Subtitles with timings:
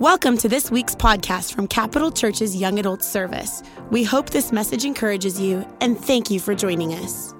[0.00, 3.62] Welcome to this week's podcast from Capital Church's Young Adult Service.
[3.90, 7.32] We hope this message encourages you and thank you for joining us.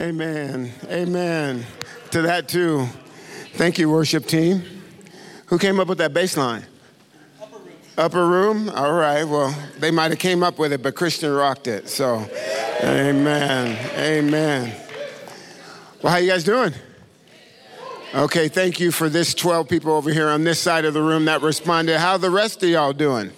[0.00, 0.70] Amen.
[0.88, 1.66] Amen.
[2.12, 2.86] To that too.
[3.54, 4.62] Thank you, worship team.
[5.46, 6.64] Who came up with that bass line?
[7.42, 7.74] Upper room.
[7.98, 8.68] Upper room?
[8.70, 9.24] All right.
[9.24, 11.88] Well, they might have came up with it, but Christian rocked it.
[11.88, 12.24] So,
[12.82, 13.78] amen.
[13.96, 14.74] Amen.
[16.02, 16.74] Well, how you guys doing?
[18.14, 21.24] Okay, thank you for this 12 people over here on this side of the room
[21.24, 21.98] that responded.
[21.98, 23.30] How the rest of y'all doing?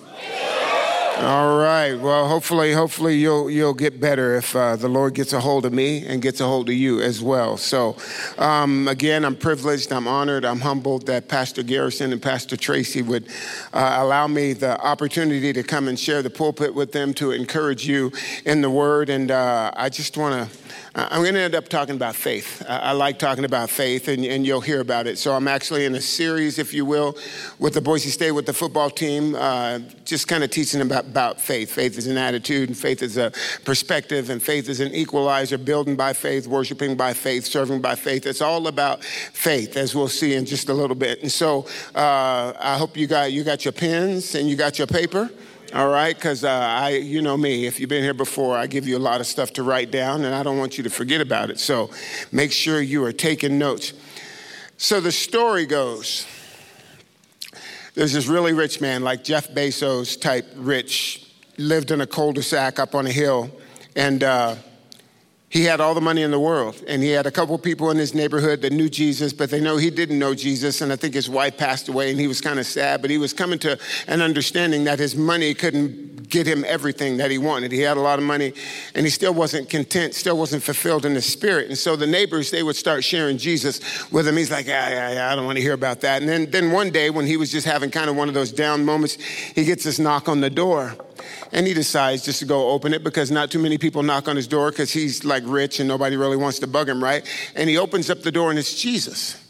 [1.16, 1.94] All right.
[1.94, 5.72] Well, hopefully, hopefully you'll you'll get better if uh, the Lord gets a hold of
[5.72, 7.56] me and gets a hold of you as well.
[7.56, 7.96] So,
[8.36, 13.28] um, again, I'm privileged, I'm honored, I'm humbled that Pastor Garrison and Pastor Tracy would
[13.72, 17.86] uh, allow me the opportunity to come and share the pulpit with them to encourage
[17.86, 18.10] you
[18.44, 19.08] in the Word.
[19.08, 20.63] And uh, I just want to.
[20.96, 22.64] I'm going to end up talking about faith.
[22.68, 25.18] I like talking about faith, and, and, you'll hear about it.
[25.18, 27.16] So I'm actually in a series, if you will,
[27.58, 31.40] with the Boise State with the football team, uh, just kind of teaching about, about
[31.40, 31.72] faith.
[31.72, 33.32] Faith is an attitude, and faith is a
[33.64, 38.24] perspective, and faith is an equalizer, building by faith, worshiping by faith, serving by faith.
[38.24, 41.22] It's all about faith, as we'll see in just a little bit.
[41.22, 44.86] And so uh, I hope you got you got your pens and you got your
[44.86, 45.28] paper.
[45.74, 48.86] All right, because uh, I, you know me, if you've been here before, I give
[48.86, 51.20] you a lot of stuff to write down, and I don't want you to forget
[51.20, 51.58] about it.
[51.58, 51.90] So
[52.30, 53.92] make sure you are taking notes.
[54.76, 56.28] So the story goes
[57.94, 62.42] there's this really rich man, like Jeff Bezos type rich, lived in a cul de
[62.44, 63.50] sac up on a hill,
[63.96, 64.54] and uh,
[65.54, 67.96] he had all the money in the world, and he had a couple people in
[67.96, 70.80] his neighborhood that knew Jesus, but they know he didn't know Jesus.
[70.80, 73.00] And I think his wife passed away, and he was kind of sad.
[73.00, 77.30] But he was coming to an understanding that his money couldn't get him everything that
[77.30, 77.72] he wanted.
[77.72, 78.52] He had a lot of money,
[78.94, 81.68] and he still wasn't content, still wasn't fulfilled in the spirit.
[81.68, 84.36] And so the neighbors they would start sharing Jesus with him.
[84.36, 86.22] He's like, yeah, yeah, yeah, I don't want to hear about that.
[86.22, 88.52] And then, then one day, when he was just having kind of one of those
[88.52, 90.96] down moments, he gets this knock on the door.
[91.52, 94.36] And he decides just to go open it because not too many people knock on
[94.36, 97.26] his door because he's like rich and nobody really wants to bug him, right?
[97.54, 99.43] And he opens up the door and it's Jesus.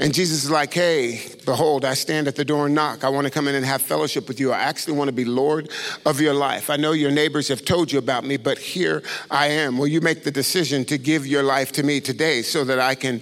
[0.00, 3.02] And Jesus is like, hey, behold, I stand at the door and knock.
[3.02, 4.52] I want to come in and have fellowship with you.
[4.52, 5.70] I actually want to be Lord
[6.06, 6.70] of your life.
[6.70, 9.76] I know your neighbors have told you about me, but here I am.
[9.76, 12.94] Will you make the decision to give your life to me today so that I
[12.94, 13.20] can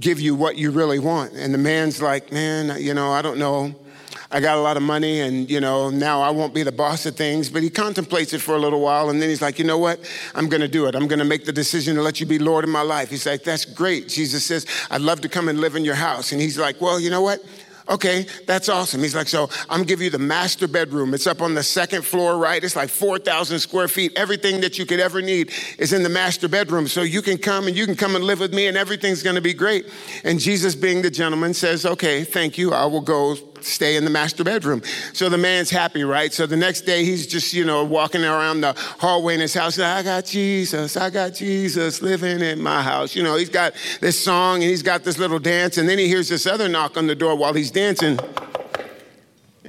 [0.00, 1.34] give you what you really want?
[1.34, 3.74] And the man's like, man, you know, I don't know.
[4.34, 7.06] I got a lot of money and, you know, now I won't be the boss
[7.06, 7.48] of things.
[7.48, 10.00] But he contemplates it for a little while and then he's like, you know what?
[10.34, 10.96] I'm going to do it.
[10.96, 13.10] I'm going to make the decision to let you be Lord in my life.
[13.10, 14.08] He's like, that's great.
[14.08, 16.32] Jesus says, I'd love to come and live in your house.
[16.32, 17.44] And he's like, well, you know what?
[17.88, 19.02] Okay, that's awesome.
[19.02, 21.12] He's like, so I'm gonna give you the master bedroom.
[21.12, 22.64] It's up on the second floor, right?
[22.64, 24.12] It's like 4,000 square feet.
[24.16, 26.88] Everything that you could ever need is in the master bedroom.
[26.88, 29.42] So you can come and you can come and live with me and everything's gonna
[29.42, 29.86] be great.
[30.24, 32.72] And Jesus, being the gentleman, says, okay, thank you.
[32.72, 34.82] I will go stay in the master bedroom.
[35.12, 36.32] So the man's happy, right?
[36.32, 39.78] So the next day he's just, you know, walking around the hallway in his house.
[39.78, 43.14] I got Jesus, I got Jesus living in my house.
[43.16, 45.78] You know, he's got this song and he's got this little dance.
[45.78, 48.18] And then he hears this other knock on the door while he's dancing.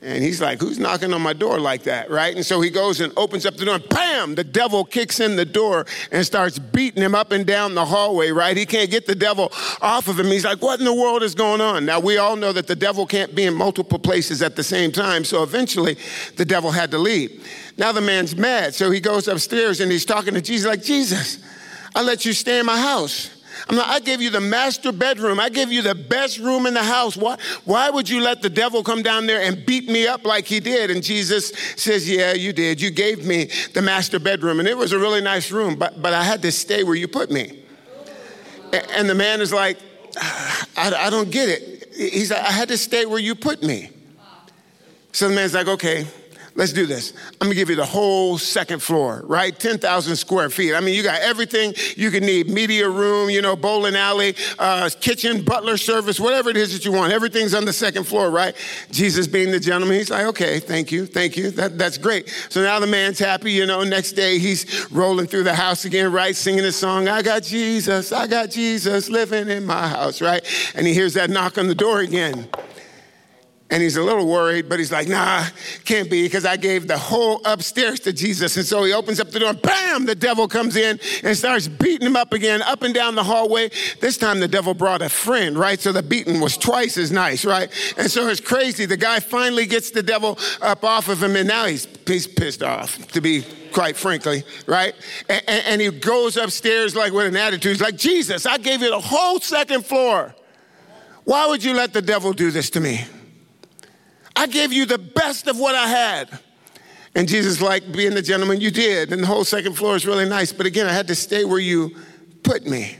[0.05, 2.11] And he's like, Who's knocking on my door like that?
[2.11, 2.35] Right?
[2.35, 5.35] And so he goes and opens up the door, and bam, the devil kicks in
[5.35, 8.55] the door and starts beating him up and down the hallway, right?
[8.55, 9.51] He can't get the devil
[9.81, 10.27] off of him.
[10.27, 11.87] He's like, What in the world is going on?
[11.87, 14.91] Now, we all know that the devil can't be in multiple places at the same
[14.91, 15.25] time.
[15.25, 15.97] So eventually,
[16.35, 17.43] the devil had to leave.
[17.77, 18.75] Now the man's mad.
[18.75, 21.39] So he goes upstairs and he's talking to Jesus, like, Jesus,
[21.95, 23.34] I let you stay in my house.
[23.67, 25.39] I'm like, I gave you the master bedroom.
[25.39, 27.17] I gave you the best room in the house.
[27.17, 30.45] Why, why would you let the devil come down there and beat me up like
[30.45, 30.91] he did?
[30.91, 32.79] And Jesus says, Yeah, you did.
[32.79, 34.59] You gave me the master bedroom.
[34.59, 37.07] And it was a really nice room, but, but I had to stay where you
[37.07, 37.63] put me.
[38.93, 39.79] And the man is like,
[40.17, 41.93] I, I don't get it.
[41.95, 43.89] He's like, I had to stay where you put me.
[45.11, 46.05] So the man's like, Okay,
[46.55, 47.13] let's do this.
[47.41, 49.57] I'm gonna give you the whole second floor, right?
[49.57, 50.73] 10,000 square feet.
[50.73, 54.89] I mean, you got everything you can need media room, you know, bowling alley, uh,
[55.01, 57.11] kitchen, butler service, whatever it is that you want.
[57.11, 58.55] Everything's on the second floor, right?
[58.91, 61.51] Jesus being the gentleman, he's like, okay, thank you, thank you.
[61.51, 62.29] That, that's great.
[62.49, 66.11] So now the man's happy, you know, next day he's rolling through the house again,
[66.11, 66.35] right?
[66.35, 70.43] Singing the song, I got Jesus, I got Jesus living in my house, right?
[70.73, 72.47] And he hears that knock on the door again.
[73.71, 75.43] And he's a little worried, but he's like, nah,
[75.85, 78.55] can't be, because I gave the whole upstairs to Jesus.
[78.57, 81.67] And so he opens up the door, and bam, the devil comes in and starts
[81.67, 83.71] beating him up again, up and down the hallway.
[84.01, 85.79] This time the devil brought a friend, right?
[85.79, 87.71] So the beating was twice as nice, right?
[87.97, 88.85] And so it's crazy.
[88.85, 92.61] The guy finally gets the devil up off of him, and now he's, he's pissed
[92.61, 94.93] off, to be quite frankly, right?
[95.27, 97.73] And, and, he goes upstairs like with an attitude.
[97.73, 100.33] He's like, Jesus, I gave you the whole second floor.
[101.25, 103.05] Why would you let the devil do this to me?
[104.35, 106.39] I gave you the best of what I had.
[107.15, 110.27] And Jesus, like being the gentleman you did, and the whole second floor is really
[110.27, 110.51] nice.
[110.51, 111.95] But again, I had to stay where you
[112.43, 112.97] put me.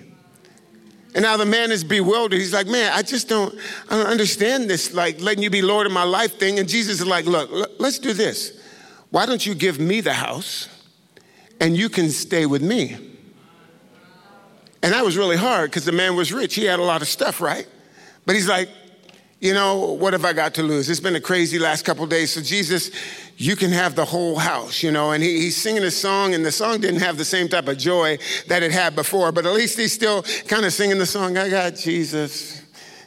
[1.14, 2.40] And now the man is bewildered.
[2.40, 3.54] He's like, man, I just don't,
[3.90, 6.60] I don't understand this, like letting you be Lord of my life thing.
[6.60, 7.50] And Jesus is like, look,
[7.80, 8.62] let's do this.
[9.12, 10.68] Why don't you give me the house
[11.62, 12.98] and you can stay with me?
[14.84, 16.56] And that was really hard because the man was rich.
[16.56, 17.68] He had a lot of stuff, right?
[18.26, 18.70] But he's like,
[19.46, 20.90] you know, what have I got to lose?
[20.90, 22.34] It's been a crazy last couple days.
[22.34, 22.90] So, Jesus,
[23.38, 25.12] you can have the whole house, you know.
[25.12, 27.78] And he, he's singing a song, and the song didn't have the same type of
[27.78, 31.38] joy that it had before, but at least he's still kind of singing the song,
[31.38, 32.65] I got Jesus.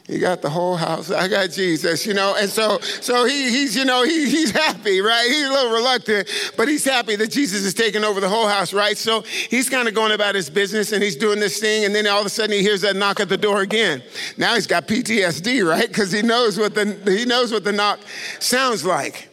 [0.09, 1.11] He got the whole house.
[1.11, 2.35] I got Jesus, you know.
[2.35, 5.27] And so, so he, he's, you know, he, he's happy, right?
[5.27, 6.27] He's a little reluctant,
[6.57, 8.97] but he's happy that Jesus is taking over the whole house, right?
[8.97, 11.85] So he's kind of going about his business and he's doing this thing.
[11.85, 14.01] And then all of a sudden he hears that knock at the door again.
[14.35, 15.87] Now he's got PTSD, right?
[15.87, 17.99] Because he knows what the, he knows what the knock
[18.39, 19.29] sounds like.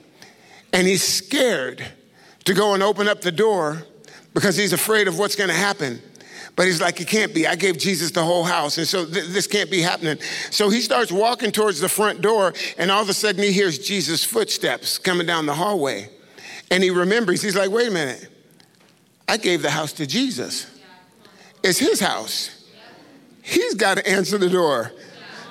[0.74, 1.82] And he's scared
[2.44, 3.82] to go and open up the door
[4.34, 6.02] because he's afraid of what's going to happen.
[6.56, 7.46] But he's like, it can't be.
[7.46, 8.78] I gave Jesus the whole house.
[8.78, 10.18] And so th- this can't be happening.
[10.50, 13.78] So he starts walking towards the front door, and all of a sudden he hears
[13.78, 16.08] Jesus' footsteps coming down the hallway.
[16.70, 18.28] And he remembers, he's like, wait a minute.
[19.28, 20.66] I gave the house to Jesus.
[21.62, 22.64] It's his house.
[23.42, 24.92] He's got to answer the door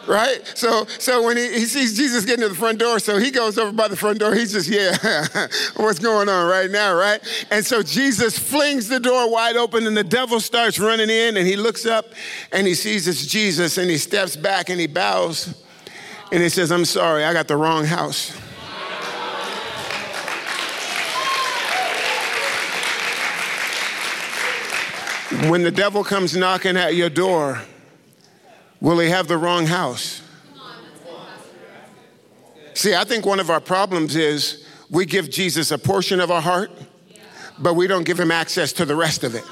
[0.08, 0.46] right?
[0.56, 3.58] So, so when he, he sees Jesus getting to the front door, so he goes
[3.58, 4.34] over by the front door.
[4.34, 4.96] He's just, yeah,
[5.76, 7.20] what's going on right now, right?
[7.52, 11.48] And so Jesus flings the door wide open, and the devil starts running in, and
[11.48, 12.06] he looks up
[12.52, 15.54] and he sees it's Jesus, and he steps back and he bows,
[16.32, 18.32] and he says, I'm sorry, I got the wrong house.
[25.50, 27.62] When the devil comes knocking at your door,
[28.82, 30.22] Will he have the wrong house?
[32.74, 36.42] See, I think one of our problems is we give Jesus a portion of our
[36.42, 36.72] heart,
[37.58, 39.44] but we don't give him access to the rest of it.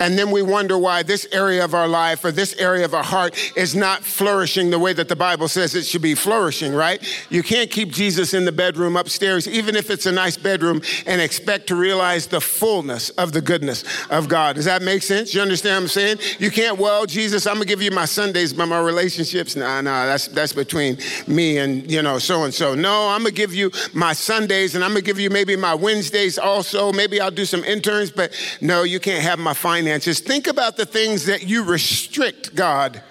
[0.00, 3.04] And then we wonder why this area of our life or this area of our
[3.04, 7.06] heart is not flourishing the way that the Bible says it should be flourishing, right?
[7.28, 11.20] You can't keep Jesus in the bedroom upstairs, even if it's a nice bedroom, and
[11.20, 14.56] expect to realize the fullness of the goodness of God.
[14.56, 15.34] Does that make sense?
[15.34, 16.18] You understand what I'm saying?
[16.38, 20.06] You can't, well, Jesus, I'm gonna give you my Sundays, but my relationships, nah, nah,
[20.06, 20.96] that's that's between
[21.26, 22.74] me and you know so and so.
[22.74, 26.38] No, I'm gonna give you my Sundays and I'm gonna give you maybe my Wednesdays
[26.38, 26.90] also.
[26.90, 28.32] Maybe I'll do some interns, but
[28.62, 33.02] no, you can't have my finances finances, think about the things that you restrict God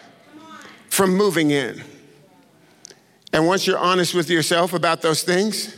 [0.89, 1.83] from moving in.
[3.33, 5.75] And once you're honest with yourself about those things,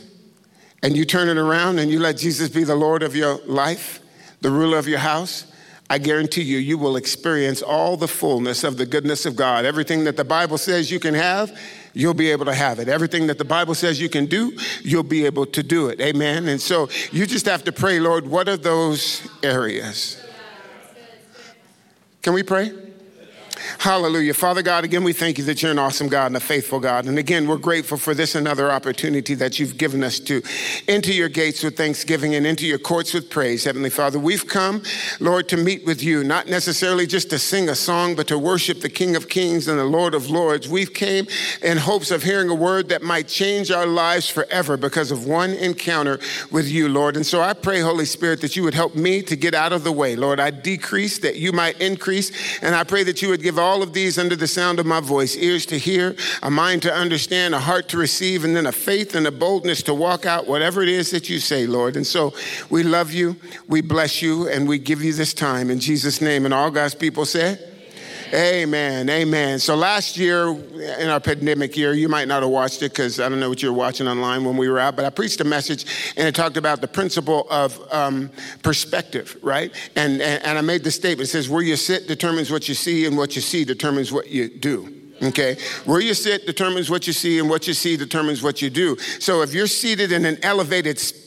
[0.80, 4.00] and you turn it around and you let Jesus be the Lord of your life,
[4.40, 5.46] the ruler of your house,
[5.90, 9.64] I guarantee you, you will experience all the fullness of the goodness of God.
[9.64, 11.56] Everything that the Bible says you can have,
[11.94, 12.88] you'll be able to have it.
[12.88, 16.00] Everything that the Bible says you can do, you'll be able to do it.
[16.00, 16.48] Amen.
[16.48, 20.21] And so you just have to pray, Lord, what are those areas?
[22.22, 22.91] Can we pray?
[23.78, 24.34] Hallelujah.
[24.34, 27.06] Father God, again, we thank you that you're an awesome God and a faithful God.
[27.06, 30.42] And again, we're grateful for this another opportunity that you've given us to
[30.88, 33.64] enter your gates with thanksgiving and into your courts with praise.
[33.64, 34.82] Heavenly Father, we've come,
[35.20, 38.80] Lord, to meet with you, not necessarily just to sing a song, but to worship
[38.80, 40.68] the King of Kings and the Lord of Lords.
[40.68, 41.26] We've came
[41.62, 45.50] in hopes of hearing a word that might change our lives forever because of one
[45.50, 46.18] encounter
[46.50, 47.16] with you, Lord.
[47.16, 49.84] And so I pray, Holy Spirit, that you would help me to get out of
[49.84, 50.16] the way.
[50.16, 52.30] Lord, I decrease that you might increase.
[52.62, 55.00] And I pray that you would give all of these under the sound of my
[55.00, 58.72] voice ears to hear, a mind to understand, a heart to receive, and then a
[58.72, 61.96] faith and a boldness to walk out whatever it is that you say, Lord.
[61.96, 62.34] And so
[62.70, 63.36] we love you,
[63.68, 66.44] we bless you, and we give you this time in Jesus' name.
[66.44, 67.71] And all God's people said,
[68.34, 69.10] Amen.
[69.10, 69.58] Amen.
[69.58, 73.28] So last year, in our pandemic year, you might not have watched it because I
[73.28, 75.44] don't know what you were watching online when we were out, but I preached a
[75.44, 75.84] message
[76.16, 78.30] and it talked about the principle of um,
[78.62, 79.70] perspective, right?
[79.96, 82.74] And, and, and I made the statement it says, where you sit determines what you
[82.74, 84.94] see, and what you see determines what you do.
[85.22, 85.58] Okay?
[85.84, 88.96] Where you sit determines what you see, and what you see determines what you do.
[89.20, 91.21] So if you're seated in an elevated space,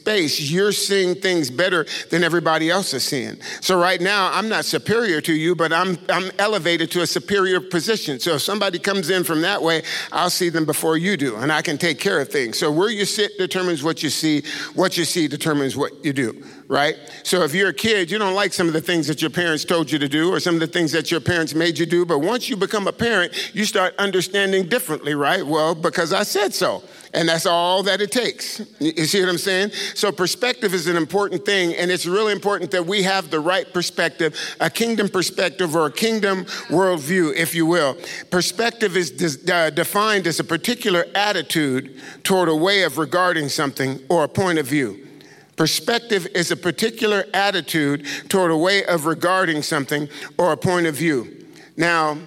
[0.52, 3.42] you're seeing things better than everybody else is seeing.
[3.62, 7.60] So right now, I'm not superior to you, but I'm, I'm elevated to a superior
[7.60, 8.20] position.
[8.20, 11.52] So if somebody comes in from that way, I'll see them before you do, and
[11.52, 12.58] I can take care of things.
[12.58, 14.44] So where you sit determines what you see,
[14.76, 16.96] what you see determines what you do right?
[17.24, 19.66] So if you're a kid, you don't like some of the things that your parents
[19.66, 22.06] told you to do or some of the things that your parents made you do.
[22.06, 25.46] But once you become a parent, you start understanding differently, right?
[25.46, 26.84] Well, because I said so.
[27.14, 28.62] And that's all that it takes.
[28.80, 29.72] You see what I'm saying?
[29.96, 33.72] So perspective is an important thing, and it's really important that we have the right
[33.74, 37.98] perspective, a kingdom perspective or a kingdom worldview, if you will.
[38.30, 44.26] Perspective is uh, defined as a particular attitude toward a way of regarding something or
[44.26, 45.08] a point of view.
[45.56, 50.96] Perspective is a particular attitude toward a way of regarding something or a point of
[50.96, 51.46] view.
[51.78, 52.18] Now,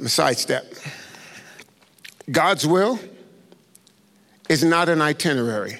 [0.00, 0.72] a sidestep.
[2.30, 3.00] God's will
[4.48, 5.78] is not an itinerary.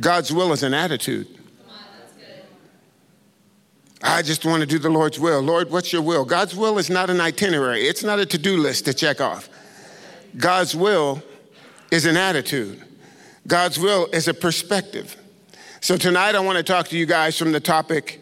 [0.00, 1.28] God's will is an attitude.
[4.02, 5.40] I just want to do the Lord's will.
[5.40, 6.24] Lord, what's your will?
[6.24, 9.48] God's will is not an itinerary, it's not a to do list to check off.
[10.36, 11.22] God's will
[11.90, 12.82] is an attitude.
[13.46, 15.16] God's will is a perspective.
[15.80, 18.20] So tonight I want to talk to you guys from the topic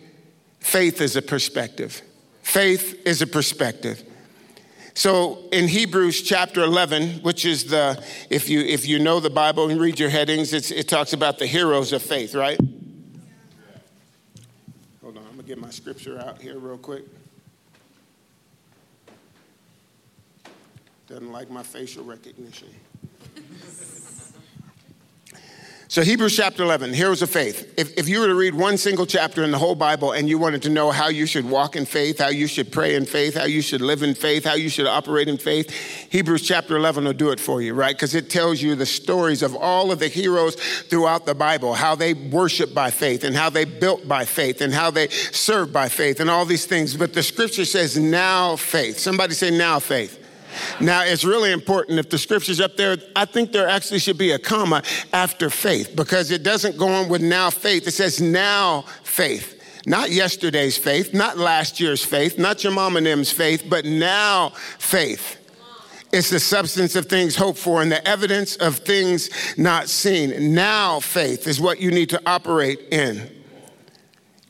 [0.61, 2.03] faith is a perspective.
[2.43, 4.03] Faith is a perspective.
[4.95, 9.71] So in Hebrews chapter 11, which is the, if you, if you know the Bible
[9.71, 12.59] and read your headings, it talks about the heroes of faith, right?
[15.01, 17.05] Hold on, I'm gonna get my scripture out here real quick.
[21.07, 22.69] Doesn't like my facial recognition.
[25.91, 27.75] So, Hebrews chapter 11, heroes of faith.
[27.77, 30.39] If, if you were to read one single chapter in the whole Bible and you
[30.39, 33.35] wanted to know how you should walk in faith, how you should pray in faith,
[33.35, 35.69] how you should live in faith, how you should operate in faith,
[36.11, 37.97] Hebrews chapter 11 will do it for you, right?
[37.97, 41.97] Because it tells you the stories of all of the heroes throughout the Bible, how
[41.97, 45.89] they worship by faith and how they built by faith and how they served by
[45.89, 46.97] faith and all these things.
[46.97, 49.01] But the scripture says now faith.
[49.01, 50.30] Somebody say now faith.
[50.81, 54.33] Now, it's really important if the scripture's up there, I think there actually should be
[54.33, 57.87] a comma after faith because it doesn't go on with now faith.
[57.87, 59.57] It says now faith.
[59.87, 64.51] Not yesterday's faith, not last year's faith, not your mom and them's faith, but now
[64.79, 65.39] faith.
[66.13, 70.55] It's the substance of things hoped for and the evidence of things not seen.
[70.55, 73.40] Now faith is what you need to operate in.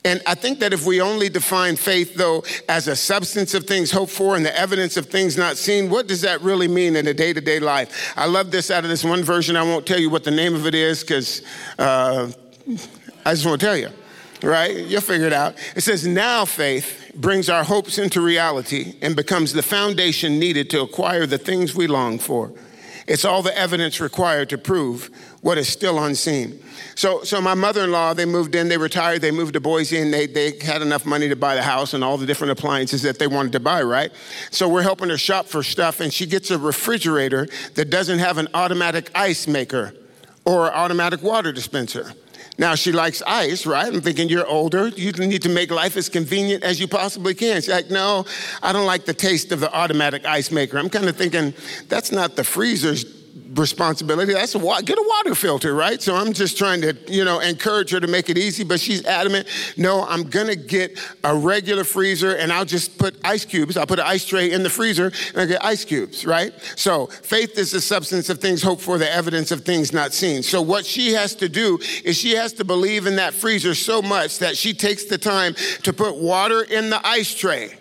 [0.03, 3.91] And I think that if we only define faith, though, as a substance of things
[3.91, 7.07] hoped for and the evidence of things not seen, what does that really mean in
[7.07, 8.13] a day to day life?
[8.17, 9.55] I love this out of this one version.
[9.55, 11.43] I won't tell you what the name of it is because
[11.77, 12.31] uh,
[13.25, 13.89] I just won't tell you,
[14.41, 14.75] right?
[14.75, 15.55] You'll figure it out.
[15.75, 20.81] It says, Now faith brings our hopes into reality and becomes the foundation needed to
[20.81, 22.51] acquire the things we long for.
[23.07, 25.09] It's all the evidence required to prove
[25.41, 26.61] what is still unseen.
[26.95, 30.27] So, so my mother-in-law, they moved in, they retired, they moved to Boise, and they,
[30.27, 33.27] they had enough money to buy the house and all the different appliances that they
[33.27, 34.11] wanted to buy, right?
[34.51, 38.37] So we're helping her shop for stuff, and she gets a refrigerator that doesn't have
[38.37, 39.93] an automatic ice maker
[40.45, 42.13] or automatic water dispenser.
[42.61, 43.91] Now, she likes ice, right?
[43.91, 44.89] I'm thinking you're older.
[44.89, 47.55] You need to make life as convenient as you possibly can.
[47.55, 48.23] She's like, no,
[48.61, 50.77] I don't like the taste of the automatic ice maker.
[50.77, 51.55] I'm kind of thinking
[51.89, 53.03] that's not the freezer's
[53.53, 54.33] responsibility.
[54.33, 56.01] That's a get a water filter, right?
[56.01, 59.05] So I'm just trying to, you know, encourage her to make it easy, but she's
[59.05, 63.77] adamant, no, I'm gonna get a regular freezer and I'll just put ice cubes.
[63.77, 66.53] I'll put an ice tray in the freezer and I get ice cubes, right?
[66.75, 70.43] So faith is the substance of things hoped for, the evidence of things not seen.
[70.43, 74.01] So what she has to do is she has to believe in that freezer so
[74.01, 77.75] much that she takes the time to put water in the ice tray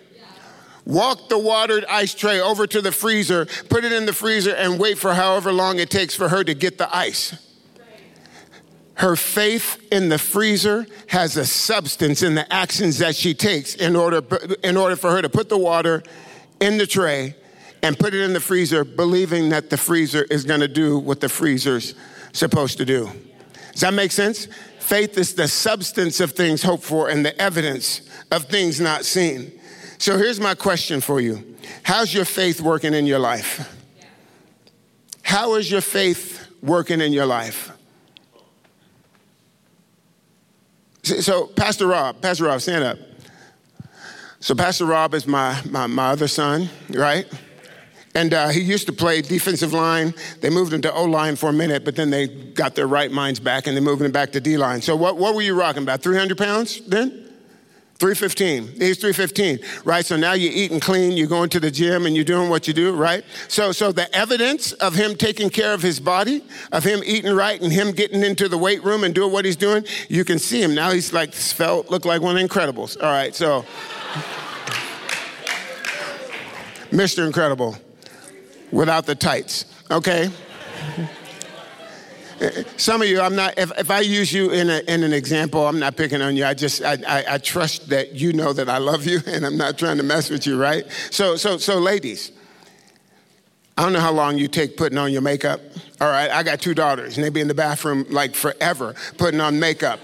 [0.85, 4.79] walk the watered ice tray over to the freezer, put it in the freezer, and
[4.79, 7.35] wait for however long it takes for her to get the ice.
[8.95, 13.97] Her faith in the freezer has a substance in the actions that she takes in
[13.97, 14.23] order,
[14.63, 16.03] in order for her to put the water
[16.61, 17.35] in the tray
[17.83, 21.31] and put it in the freezer, believing that the freezer is gonna do what the
[21.31, 21.95] freezer's
[22.33, 23.11] supposed to do.
[23.73, 24.49] Does that make sense?
[24.81, 29.53] Faith is the substance of things hoped for and the evidence of things not seen.
[30.01, 33.77] So here's my question for you How's your faith working in your life?
[35.23, 37.71] How is your faith working in your life?
[41.03, 42.99] So, Pastor Rob, Pastor Rob, stand up.
[44.41, 47.27] So, Pastor Rob is my, my, my other son, right?
[48.15, 50.15] And uh, he used to play defensive line.
[50.41, 53.11] They moved him to O line for a minute, but then they got their right
[53.11, 54.81] minds back and they moved him back to D line.
[54.81, 56.03] So, what, what were you rocking about?
[56.03, 57.20] 300 pounds then?
[58.01, 58.81] 315.
[58.81, 60.07] He's 315, right?
[60.07, 62.73] So now you're eating clean, you're going to the gym and you're doing what you
[62.73, 63.23] do, right?
[63.49, 66.43] So, so the evidence of him taking care of his body,
[66.73, 69.57] of him eating right and him getting into the weight room and doing what he's
[69.57, 70.75] doing, you can see him.
[70.75, 72.97] Now he's like, felt, look like one of the Incredibles.
[72.97, 73.67] All right, so.
[76.91, 77.27] Mr.
[77.27, 77.77] Incredible
[78.73, 80.31] without the tights, okay?
[82.77, 85.67] Some of you, I'm not, if, if I use you in, a, in an example,
[85.67, 86.47] I'm not picking on you.
[86.47, 89.57] I just, I, I, I trust that you know that I love you and I'm
[89.57, 90.85] not trying to mess with you, right?
[91.11, 92.33] So, so, so ladies,
[93.77, 95.61] I don't know how long you take putting on your makeup.
[96.01, 99.41] All right, I got two daughters, and they be in the bathroom like forever putting
[99.41, 100.01] on makeup.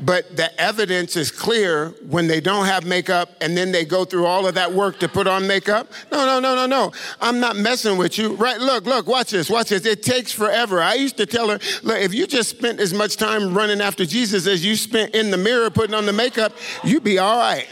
[0.00, 4.26] But the evidence is clear when they don't have makeup and then they go through
[4.26, 5.90] all of that work to put on makeup.
[6.10, 6.92] No, no, no, no, no.
[7.20, 8.34] I'm not messing with you.
[8.34, 8.60] Right?
[8.60, 9.86] Look, look, watch this, watch this.
[9.86, 10.82] It takes forever.
[10.82, 14.04] I used to tell her, look, if you just spent as much time running after
[14.04, 17.68] Jesus as you spent in the mirror putting on the makeup, you'd be all right.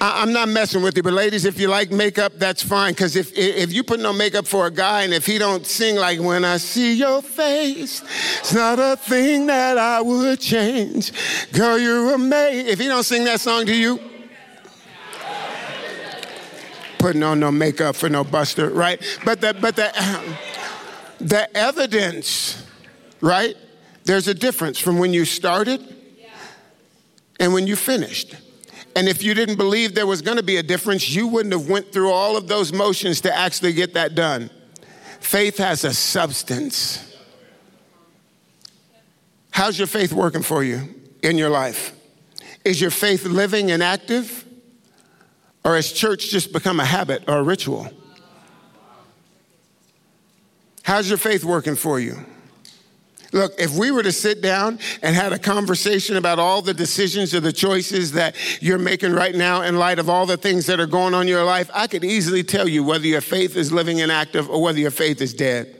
[0.00, 2.92] I, am not messing with you, but ladies, if you like makeup, that's fine.
[2.92, 5.96] Because if if you put no makeup for a guy, and if he don't sing
[5.96, 8.02] like "When I See Your Face,"
[8.40, 11.12] it's not a thing that I would change.
[11.52, 12.68] Girl, you're amazing.
[12.68, 14.00] If he don't sing that song to you,
[16.98, 19.02] putting on no makeup for no buster, right?
[19.26, 19.92] But the but the
[21.20, 22.66] the evidence,
[23.20, 23.54] right?
[24.04, 25.96] There's a difference from when you started
[27.38, 28.34] and when you finished.
[28.96, 31.68] And if you didn't believe there was going to be a difference, you wouldn't have
[31.68, 34.50] went through all of those motions to actually get that done.
[35.20, 37.16] Faith has a substance.
[39.52, 41.94] How's your faith working for you in your life?
[42.64, 44.44] Is your faith living and active?
[45.64, 47.90] Or has church just become a habit or a ritual?
[50.82, 52.24] How's your faith working for you?
[53.32, 57.32] Look, if we were to sit down and had a conversation about all the decisions
[57.34, 60.80] or the choices that you're making right now in light of all the things that
[60.80, 63.72] are going on in your life, I could easily tell you whether your faith is
[63.72, 65.76] living and active or whether your faith is dead.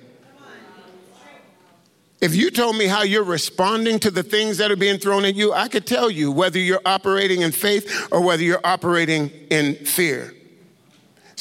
[2.21, 5.35] If you told me how you're responding to the things that are being thrown at
[5.35, 9.75] you, I could tell you whether you're operating in faith or whether you're operating in
[9.75, 10.35] fear.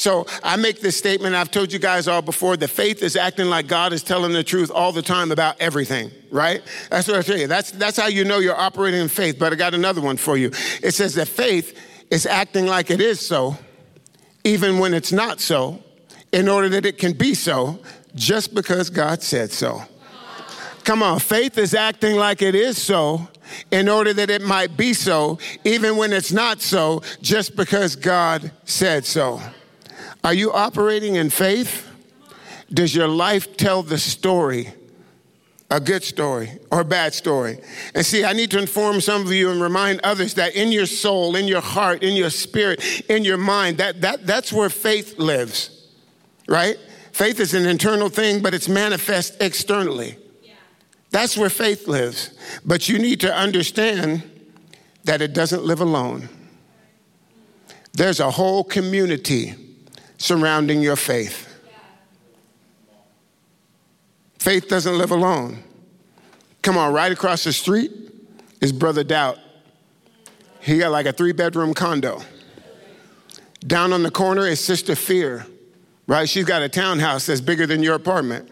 [0.00, 3.50] So I make this statement, I've told you guys all before, the faith is acting
[3.50, 6.62] like God is telling the truth all the time about everything, right?
[6.88, 7.46] That's what I tell you.
[7.46, 9.38] That's, that's how you know you're operating in faith.
[9.38, 10.52] But I got another one for you.
[10.82, 11.78] It says that faith
[12.10, 13.58] is acting like it is so,
[14.42, 15.84] even when it's not so,
[16.32, 17.78] in order that it can be so,
[18.14, 19.82] just because God said so.
[20.84, 23.28] Come on, faith is acting like it is so
[23.70, 28.50] in order that it might be so, even when it's not so, just because God
[28.64, 29.42] said so.
[30.22, 31.86] Are you operating in faith?
[32.72, 34.72] Does your life tell the story?
[35.72, 37.58] A good story or a bad story.
[37.94, 40.86] And see, I need to inform some of you and remind others that in your
[40.86, 45.18] soul, in your heart, in your spirit, in your mind, that, that, that's where faith
[45.18, 45.88] lives,
[46.48, 46.76] right?
[47.12, 50.16] Faith is an internal thing, but it's manifest externally.
[51.10, 52.30] That's where faith lives.
[52.64, 54.28] But you need to understand
[55.04, 56.28] that it doesn't live alone.
[57.92, 59.54] There's a whole community
[60.20, 61.48] surrounding your faith.
[64.38, 65.62] Faith doesn't live alone.
[66.62, 67.90] Come on, right across the street
[68.60, 69.38] is Brother Doubt.
[70.60, 72.20] He got like a three bedroom condo.
[73.66, 75.46] Down on the corner is Sister Fear,
[76.06, 76.28] right?
[76.28, 78.50] She's got a townhouse that's bigger than your apartment.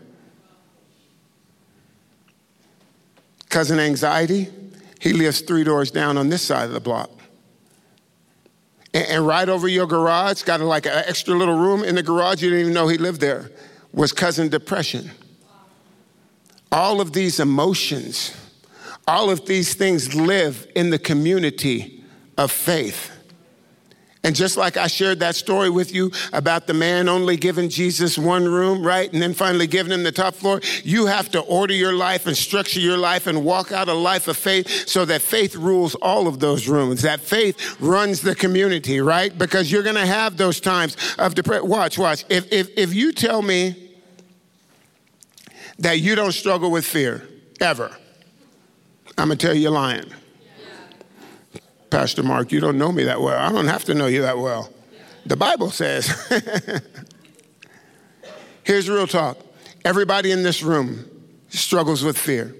[3.50, 4.48] Cousin Anxiety,
[5.00, 7.10] he lives three doors down on this side of the block.
[8.94, 12.42] And, and right over your garage, got like an extra little room in the garage,
[12.42, 13.50] you didn't even know he lived there,
[13.92, 15.10] was cousin depression.
[16.70, 18.34] All of these emotions,
[19.06, 22.04] all of these things live in the community
[22.36, 23.10] of faith.
[24.24, 28.18] And just like I shared that story with you about the man only giving Jesus
[28.18, 29.10] one room, right?
[29.12, 32.36] And then finally giving him the top floor, you have to order your life and
[32.36, 36.26] structure your life and walk out a life of faith so that faith rules all
[36.26, 39.36] of those rooms, that faith runs the community, right?
[39.36, 41.68] Because you're gonna have those times of depression.
[41.68, 42.24] Watch, watch.
[42.28, 43.92] If, if, if you tell me
[45.78, 47.28] that you don't struggle with fear,
[47.60, 47.96] ever,
[49.16, 50.12] I'm gonna tell you you're lying.
[51.90, 53.38] Pastor Mark, you don't know me that well.
[53.38, 54.70] I don't have to know you that well.
[55.26, 56.08] The Bible says.
[58.64, 59.38] Here's real talk
[59.84, 61.08] everybody in this room
[61.48, 62.54] struggles with fear.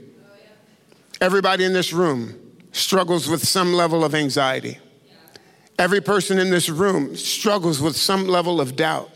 [1.21, 2.39] Everybody in this room
[2.73, 4.79] struggles with some level of anxiety.
[5.79, 9.11] Every person in this room struggles with some level of doubt.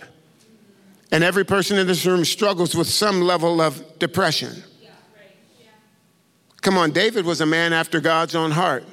[1.11, 4.63] And every person in this room struggles with some level of depression.
[6.63, 8.85] Come on, David was a man after God's own heart.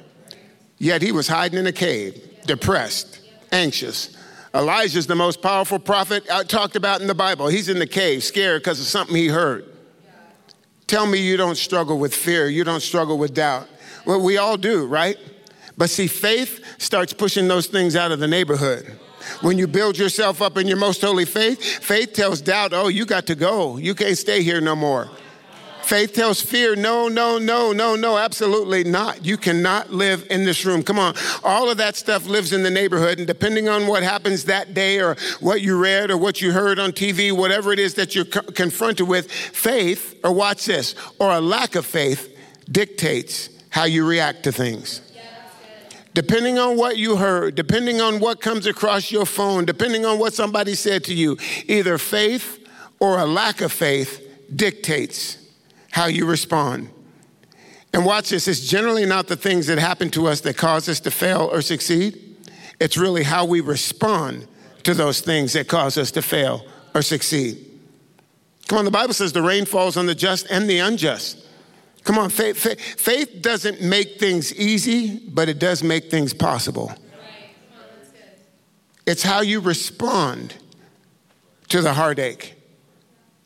[0.80, 3.20] Yet he was hiding in a cave, depressed,
[3.52, 4.16] anxious.
[4.54, 7.48] Elijah's the most powerful prophet I talked about in the Bible.
[7.48, 9.66] He's in the cave, scared because of something he heard.
[10.86, 13.68] Tell me you don't struggle with fear, you don't struggle with doubt.
[14.06, 15.18] Well, we all do, right?
[15.76, 18.98] But see, faith starts pushing those things out of the neighborhood.
[19.42, 23.04] When you build yourself up in your most holy faith, faith tells doubt, oh, you
[23.04, 23.76] got to go.
[23.76, 25.10] You can't stay here no more.
[25.90, 29.26] Faith tells fear, no, no, no, no, no, absolutely not.
[29.26, 30.84] You cannot live in this room.
[30.84, 31.16] Come on.
[31.42, 33.18] All of that stuff lives in the neighborhood.
[33.18, 36.78] And depending on what happens that day or what you read or what you heard
[36.78, 41.32] on TV, whatever it is that you're co- confronted with, faith, or watch this, or
[41.32, 42.38] a lack of faith
[42.70, 45.00] dictates how you react to things.
[46.14, 50.34] Depending on what you heard, depending on what comes across your phone, depending on what
[50.34, 52.64] somebody said to you, either faith
[53.00, 54.24] or a lack of faith
[54.54, 55.39] dictates
[55.90, 56.90] how you respond.
[57.92, 61.00] And watch this, it's generally not the things that happen to us that cause us
[61.00, 62.36] to fail or succeed.
[62.78, 64.46] It's really how we respond
[64.84, 67.66] to those things that cause us to fail or succeed.
[68.68, 71.44] Come on, the Bible says the rain falls on the just and the unjust.
[72.04, 76.94] Come on, faith, faith, faith doesn't make things easy, but it does make things possible.
[79.06, 80.54] It's how you respond
[81.68, 82.59] to the heartache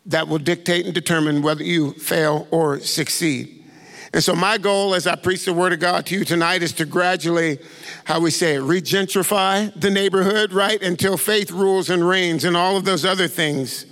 [0.07, 3.65] that will dictate and determine whether you fail or succeed.
[4.13, 6.73] And so, my goal as I preach the Word of God to you tonight is
[6.75, 7.59] to gradually,
[8.05, 10.81] how we say it, regentrify the neighborhood, right?
[10.81, 13.87] Until faith rules and reigns and all of those other things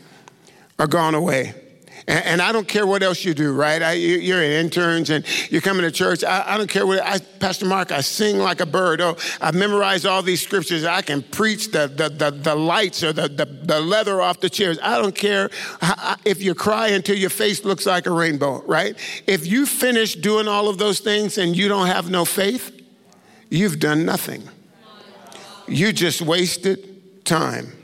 [0.79, 1.62] are gone away.
[2.09, 3.81] And, and, I don't care what else you do, right?
[3.81, 6.25] I, you, are an interns and you're coming to church.
[6.25, 9.01] I, I don't care what, I, Pastor Mark, I sing like a bird.
[9.01, 10.85] Oh, I've memorized all these scriptures.
[10.85, 14.51] I can preach the, the, the, the lights or the, the, the, leather off the
[14.51, 14.79] chairs.
[14.83, 15.51] I don't care
[16.25, 18.97] if you cry until your face looks like a rainbow, right?
[19.27, 22.81] If you finish doing all of those things and you don't have no faith,
[23.49, 24.43] you've done nothing.
[25.69, 27.82] You just wasted time.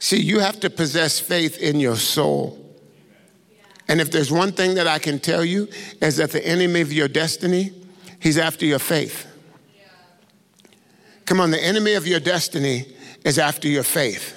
[0.00, 2.56] See, you have to possess faith in your soul.
[3.86, 5.68] And if there's one thing that I can tell you,
[6.00, 7.72] is that the enemy of your destiny,
[8.18, 9.26] he's after your faith.
[11.26, 12.86] Come on, the enemy of your destiny
[13.24, 14.36] is after your faith.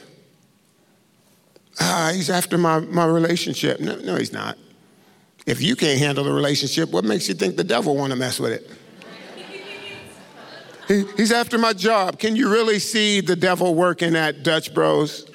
[1.80, 3.80] Ah, he's after my, my relationship.
[3.80, 4.58] No, no, he's not.
[5.45, 8.39] If you can't handle the relationship, what makes you think the devil want to mess
[8.39, 8.69] with it?
[10.93, 12.19] He, he's after my job.
[12.19, 15.25] Can you really see the devil working at Dutch Bros?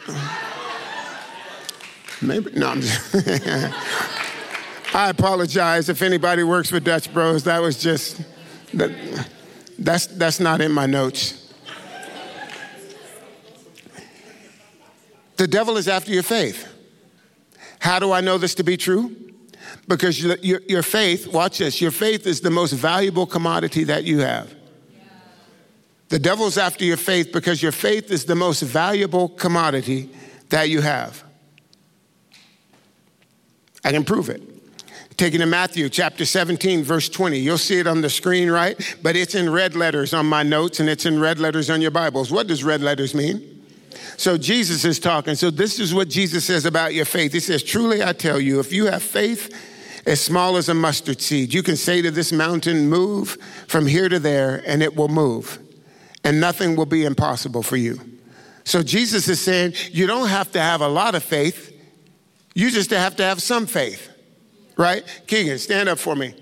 [2.22, 3.14] Maybe, no, I'm just.
[4.94, 7.42] I apologize if anybody works for Dutch Bros.
[7.42, 8.22] That was just,
[8.74, 9.26] that,
[9.80, 11.52] that's, that's not in my notes.
[15.38, 16.72] The devil is after your faith.
[17.80, 19.14] How do I know this to be true?
[19.88, 24.04] Because your, your, your faith, watch this, your faith is the most valuable commodity that
[24.04, 24.57] you have.
[26.08, 30.08] The devil's after your faith because your faith is the most valuable commodity
[30.48, 31.22] that you have.
[33.84, 34.42] I can prove it.
[35.16, 37.38] Taking to Matthew chapter 17, verse 20.
[37.38, 38.96] You'll see it on the screen, right?
[39.02, 41.90] But it's in red letters on my notes and it's in red letters on your
[41.90, 42.30] Bibles.
[42.30, 43.66] What does red letters mean?
[44.16, 45.34] So Jesus is talking.
[45.34, 47.32] So this is what Jesus says about your faith.
[47.32, 49.54] He says, Truly I tell you, if you have faith
[50.06, 54.08] as small as a mustard seed, you can say to this mountain, Move from here
[54.08, 55.58] to there, and it will move
[56.28, 57.98] and nothing will be impossible for you.
[58.62, 61.74] So Jesus is saying you don't have to have a lot of faith,
[62.54, 64.10] you just have to have some faith,
[64.76, 65.04] right?
[65.26, 66.34] Keegan, stand up for me.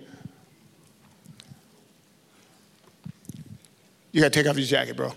[4.10, 5.12] You gotta take off your jacket, bro.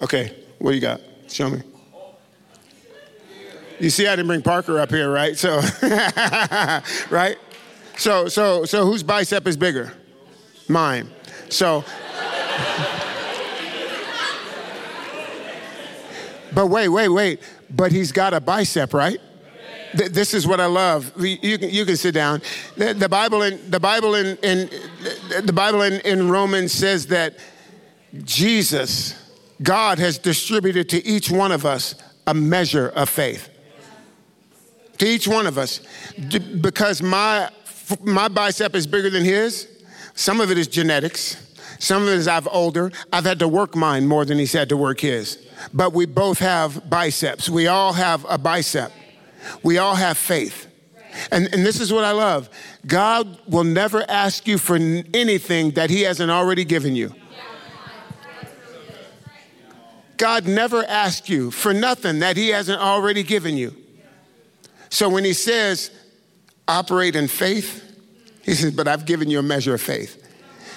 [0.00, 1.00] Okay, what do you got?
[1.26, 1.62] Show me.
[3.80, 5.36] You see, I didn't bring Parker up here, right?
[5.36, 5.58] So,
[7.10, 7.36] right?
[7.96, 9.92] So, so, so whose bicep is bigger?
[10.68, 11.08] Mine.
[11.48, 11.80] So,
[16.54, 17.40] but wait, wait, wait.
[17.70, 19.20] But he's got a bicep, right?
[19.94, 21.12] this is what I love.
[21.16, 22.42] You can, you can sit down.
[22.76, 24.68] The, the Bible in the Bible in, in
[25.46, 27.38] the Bible in, in Romans says that
[28.22, 29.14] Jesus,
[29.62, 31.94] God has distributed to each one of us
[32.26, 33.48] a measure of faith
[34.98, 35.80] to each one of us
[36.60, 37.50] because my,
[38.02, 39.68] my bicep is bigger than his.
[40.14, 41.44] Some of it is genetics.
[41.78, 42.90] Some of it is I've older.
[43.12, 45.46] I've had to work mine more than he's had to work his.
[45.72, 47.48] But we both have biceps.
[47.48, 48.92] We all have a bicep.
[49.62, 50.66] We all have faith.
[51.30, 52.48] And, and this is what I love
[52.86, 57.14] God will never ask you for anything that he hasn't already given you.
[60.16, 63.74] God never asks you for nothing that he hasn't already given you.
[64.90, 65.90] So when he says,
[66.66, 67.84] operate in faith,
[68.42, 70.24] he says, but I've given you a measure of faith.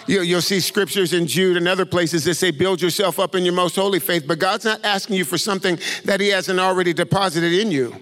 [0.07, 3.53] You'll see scriptures in Jude and other places that say, build yourself up in your
[3.53, 7.53] most holy faith, but God's not asking you for something that he hasn't already deposited
[7.53, 7.95] in you.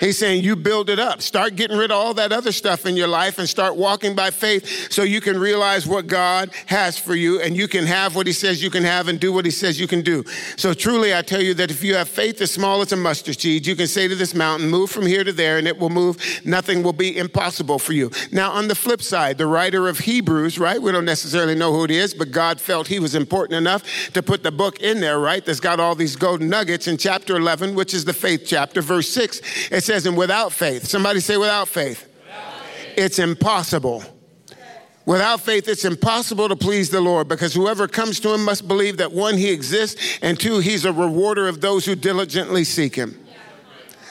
[0.00, 1.22] He's saying you build it up.
[1.22, 4.30] Start getting rid of all that other stuff in your life and start walking by
[4.30, 8.26] faith so you can realize what God has for you and you can have what
[8.26, 10.24] He says you can have and do what He says you can do.
[10.56, 13.40] So truly, I tell you that if you have faith as small as a mustard
[13.40, 15.90] seed, you can say to this mountain, move from here to there, and it will
[15.90, 16.18] move.
[16.44, 18.10] Nothing will be impossible for you.
[18.32, 20.80] Now, on the flip side, the writer of Hebrews, right?
[20.80, 24.22] We don't necessarily know who it is, but God felt He was important enough to
[24.22, 25.44] put the book in there, right?
[25.44, 29.08] That's got all these golden nuggets in chapter 11, which is the faith chapter, verse
[29.10, 29.40] 6.
[29.70, 32.94] It says, and without faith, somebody say without faith, without faith.
[32.98, 34.04] it's impossible.
[35.06, 38.96] Without faith, it's impossible to please the Lord because whoever comes to him must believe
[38.96, 43.16] that one, he exists, and two, he's a rewarder of those who diligently seek him.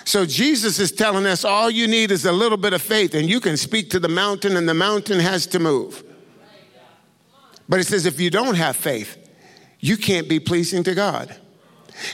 [0.05, 3.29] So Jesus is telling us all you need is a little bit of faith, and
[3.29, 6.01] you can speak to the mountain, and the mountain has to move.
[7.67, 9.17] But he says if you don't have faith,
[9.79, 11.35] you can't be pleasing to God.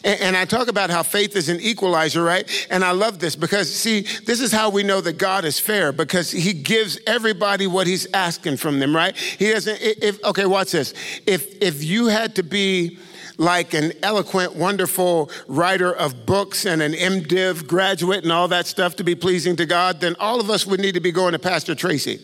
[0.03, 2.67] And, and, I talk about how faith is an equalizer, right?
[2.69, 5.91] And I love this because, see, this is how we know that God is fair
[5.91, 9.15] because He gives everybody what He's asking from them, right?
[9.15, 9.77] He doesn't.
[9.81, 10.93] If okay, watch this.
[11.25, 12.97] If if you had to be
[13.37, 18.95] like an eloquent, wonderful writer of books and an MDiv graduate and all that stuff
[18.97, 21.39] to be pleasing to God, then all of us would need to be going to
[21.39, 22.21] Pastor Tracy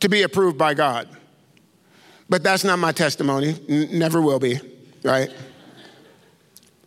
[0.00, 1.08] to be approved by God.
[2.28, 3.54] But that's not my testimony.
[3.68, 4.60] N- never will be,
[5.02, 5.30] right?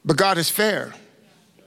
[0.07, 0.93] But God is fair,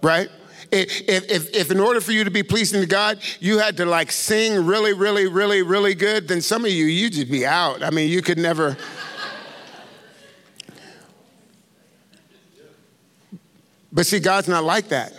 [0.03, 0.31] right?
[0.73, 3.85] If, if, if in order for you to be pleasing to God, you had to
[3.85, 7.83] like sing really, really, really, really good, then some of you, you'd just be out.
[7.83, 8.77] I mean, you could never.
[13.93, 15.13] But see, God's not like that.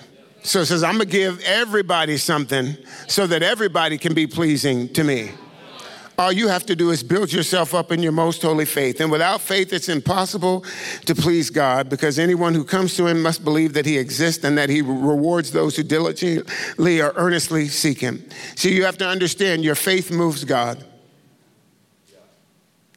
[0.44, 5.04] So it says, I'm gonna give everybody something so that everybody can be pleasing to
[5.04, 5.32] me.
[6.22, 9.02] All you have to do is build yourself up in your most holy faith.
[9.02, 10.64] And without faith, it's impossible
[11.08, 14.56] to please God because anyone who comes to him must believe that he exists and
[14.56, 18.24] that he rewards those who diligently or earnestly seek him.
[18.56, 20.86] See, you have to understand your faith moves God.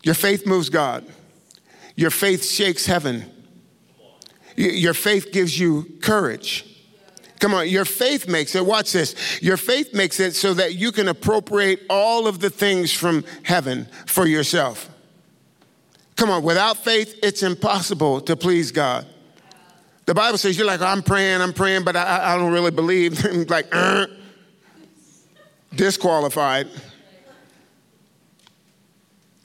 [0.02, 1.06] Your faith moves God.
[1.96, 3.24] Your faith shakes heaven.
[4.54, 6.73] Your faith gives you courage.
[7.44, 8.64] Come on, your faith makes it.
[8.64, 9.14] Watch this.
[9.42, 13.86] Your faith makes it so that you can appropriate all of the things from heaven
[14.06, 14.88] for yourself.
[16.16, 19.04] Come on, without faith, it's impossible to please God.
[20.06, 23.22] The Bible says you're like, I'm praying, I'm praying, but I, I don't really believe.
[23.50, 24.06] like, uh,
[25.74, 26.70] disqualified.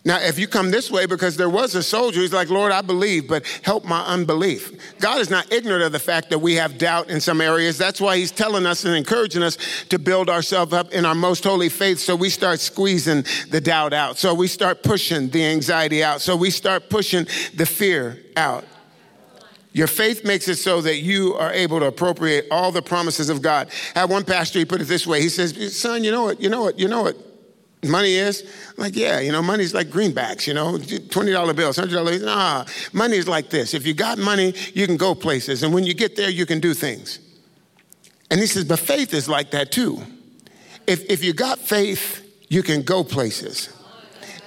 [0.06, 2.82] Now, if you come this way because there was a soldier, he's like, Lord, I
[2.82, 4.98] believe, but help my unbelief.
[5.00, 7.78] God is not ignorant of the fact that we have doubt in some areas.
[7.78, 9.58] That's why he's telling us and encouraging us
[9.90, 12.00] to build ourselves up in our most holy faith.
[12.00, 14.18] So we start squeezing the doubt out.
[14.18, 16.22] So we start pushing the anxiety out.
[16.22, 18.64] So we start pushing the fear out.
[19.74, 23.42] Your faith makes it so that you are able to appropriate all the promises of
[23.42, 23.70] God.
[23.96, 25.22] I had one pastor, he put it this way.
[25.22, 27.29] He says, Son, you know what, you know what, you know what
[27.84, 28.42] money is?
[28.78, 32.22] I'm like, yeah, you know, money's like greenbacks, you know, $20 bills, $100 bills.
[32.22, 33.74] Nah, money is like this.
[33.74, 35.64] If you got money, you can go places.
[35.64, 37.20] And when you get there, you can do things.
[38.30, 40.02] And he says, but faith is like that too.
[40.88, 43.70] If, if you got faith, you can go places.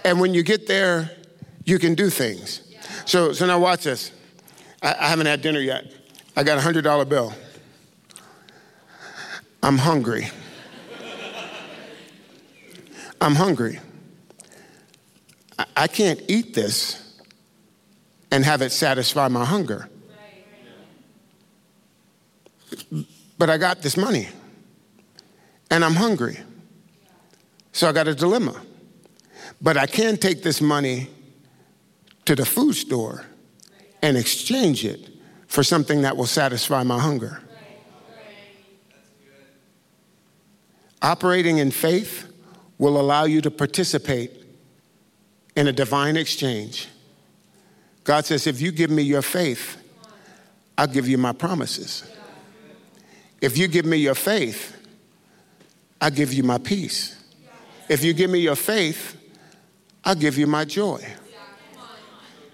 [0.05, 1.11] And when you get there,
[1.65, 2.63] you can do things.
[3.07, 4.13] So, so now watch this.
[4.83, 5.87] I, I haven't had dinner yet.
[6.37, 7.33] I got a $100 bill.
[9.63, 10.29] I'm hungry.
[13.23, 13.79] I'm hungry.
[15.77, 17.21] I can't eat this
[18.33, 19.89] and have it satisfy my hunger.
[23.39, 24.29] But I got this money
[25.71, 26.37] and I'm hungry.
[27.71, 28.61] So I got a dilemma.
[29.61, 31.09] But I can take this money
[32.25, 33.25] to the food store
[34.03, 35.11] and exchange it
[35.47, 37.41] for something that will satisfy my hunger.
[41.01, 42.32] Operating in faith
[42.83, 44.33] will allow you to participate
[45.55, 46.89] in a divine exchange.
[48.03, 49.81] God says, if you give me your faith,
[50.77, 52.03] I'll give you my promises.
[53.41, 54.77] If you give me your faith,
[56.01, 57.23] I'll give you my peace.
[57.89, 59.17] If you give me your faith,
[60.05, 61.07] I'll give you my joy.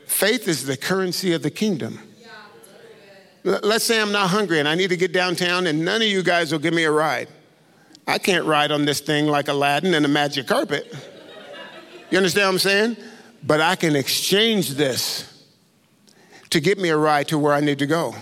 [0.07, 2.01] Faith is the currency of the kingdom.
[3.45, 6.23] Let's say I'm not hungry and I need to get downtown, and none of you
[6.23, 7.29] guys will give me a ride.
[8.09, 10.92] I can't ride on this thing like Aladdin and a magic carpet.
[12.11, 12.97] You understand what I'm saying?
[13.42, 15.44] But I can exchange this
[16.49, 18.14] to get me a ride to where I need to go.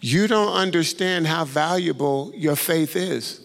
[0.00, 3.40] You don't understand how valuable your faith is.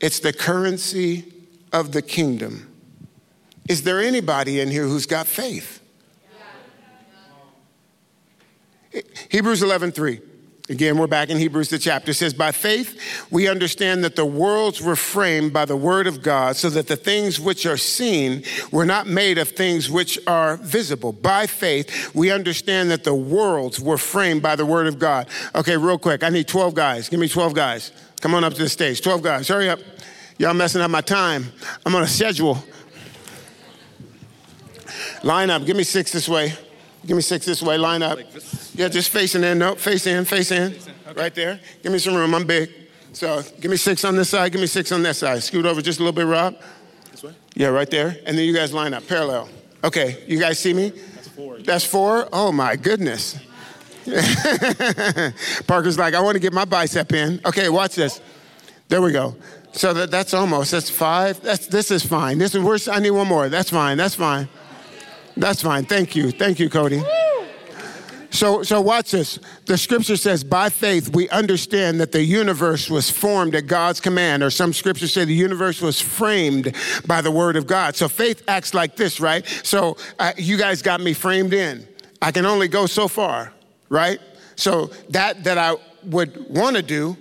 [0.00, 1.32] It's the currency
[1.72, 2.70] of the kingdom.
[3.66, 5.80] Is there anybody in here who's got faith?
[9.30, 10.20] Hebrews 11:3.
[10.68, 12.10] Again, we're back in Hebrews, the chapter.
[12.10, 16.22] It says, By faith, we understand that the worlds were framed by the word of
[16.22, 20.56] God, so that the things which are seen were not made of things which are
[20.56, 21.12] visible.
[21.12, 25.28] By faith, we understand that the worlds were framed by the word of God.
[25.54, 26.24] Okay, real quick.
[26.24, 27.08] I need 12 guys.
[27.08, 27.92] Give me 12 guys.
[28.20, 29.00] Come on up to the stage.
[29.02, 29.46] 12 guys.
[29.46, 29.78] Hurry up.
[30.36, 31.46] Y'all messing up my time.
[31.84, 32.58] I'm on a schedule.
[35.22, 35.64] Line up.
[35.64, 36.54] Give me six this way.
[37.06, 37.78] Give me six this way.
[37.78, 38.16] Line up.
[38.16, 38.26] Like
[38.74, 39.58] yeah, just facing in.
[39.58, 40.72] No, face in, face in.
[40.72, 40.94] Face in.
[41.08, 41.20] Okay.
[41.20, 41.60] Right there.
[41.82, 42.34] Give me some room.
[42.34, 42.70] I'm big.
[43.12, 44.52] So give me six on this side.
[44.52, 45.42] Give me six on that side.
[45.42, 46.56] Scoot over just a little bit, Rob.
[47.10, 47.34] This way?
[47.54, 48.18] Yeah, right there.
[48.26, 49.48] And then you guys line up parallel.
[49.84, 50.90] Okay, you guys see me?
[50.90, 51.58] That's four.
[51.58, 52.28] That's four?
[52.32, 53.38] Oh my goodness.
[55.66, 57.40] Parker's like, I want to get my bicep in.
[57.46, 58.20] Okay, watch this.
[58.88, 59.36] There we go.
[59.72, 61.40] So that, that's almost, that's five.
[61.40, 62.38] That's, this is fine.
[62.38, 62.88] This is worse.
[62.88, 63.48] I need one more.
[63.48, 63.96] That's fine.
[63.96, 64.48] That's fine.
[65.36, 65.84] That's fine.
[65.84, 66.30] Thank you.
[66.30, 67.02] Thank you, Cody.
[68.30, 69.38] So, so watch this.
[69.64, 74.42] The scripture says, by faith, we understand that the universe was formed at God's command,
[74.42, 76.74] or some scriptures say the universe was framed
[77.06, 77.96] by the word of God.
[77.96, 79.46] So faith acts like this, right?
[79.62, 81.86] So uh, you guys got me framed in.
[82.20, 83.52] I can only go so far,
[83.88, 84.20] right?
[84.56, 87.16] So that that I would want to do,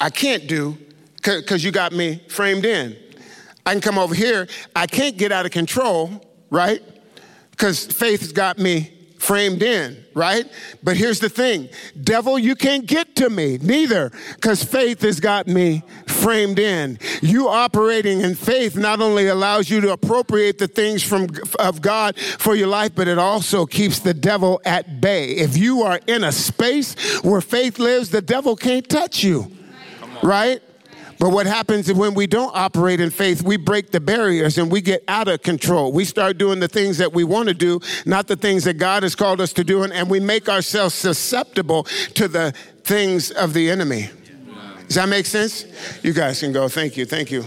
[0.00, 0.76] I can't do
[1.16, 2.96] because you got me framed in.
[3.66, 4.48] I can come over here.
[4.74, 6.10] I can't get out of control,
[6.50, 6.82] right?
[7.60, 10.46] Because faith's got me framed in, right?
[10.82, 11.68] But here's the thing
[12.02, 16.98] devil, you can't get to me, neither, because faith has got me framed in.
[17.20, 22.16] You operating in faith not only allows you to appropriate the things from, of God
[22.16, 25.32] for your life, but it also keeps the devil at bay.
[25.32, 29.52] If you are in a space where faith lives, the devil can't touch you,
[30.22, 30.62] right?
[31.20, 34.72] But what happens is when we don't operate in faith, we break the barriers and
[34.72, 35.92] we get out of control.
[35.92, 39.02] We start doing the things that we want to do, not the things that God
[39.02, 42.52] has called us to do, and we make ourselves susceptible to the
[42.84, 44.08] things of the enemy.
[44.86, 45.66] Does that make sense?
[46.02, 46.70] You guys can go.
[46.70, 47.04] Thank you.
[47.04, 47.44] Thank you.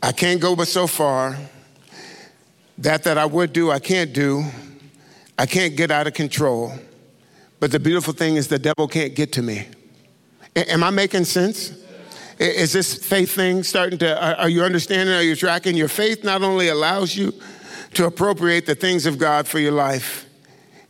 [0.00, 1.36] I can't go but so far.
[2.78, 4.44] That that I would do, I can't do.
[5.36, 6.72] I can't get out of control.
[7.64, 9.66] But the beautiful thing is the devil can't get to me.
[10.54, 11.72] A- am I making sense?
[12.38, 15.14] Is this faith thing starting to, are you understanding?
[15.14, 15.74] Are you tracking?
[15.74, 17.32] Your faith not only allows you
[17.94, 20.26] to appropriate the things of God for your life,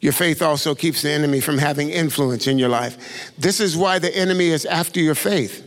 [0.00, 3.32] your faith also keeps the enemy from having influence in your life.
[3.38, 5.64] This is why the enemy is after your faith,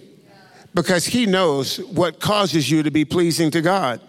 [0.74, 4.02] because he knows what causes you to be pleasing to God.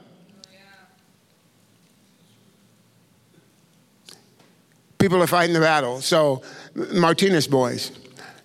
[4.99, 6.01] People are fighting the battle.
[6.01, 6.43] So
[6.75, 7.93] Martinez boys.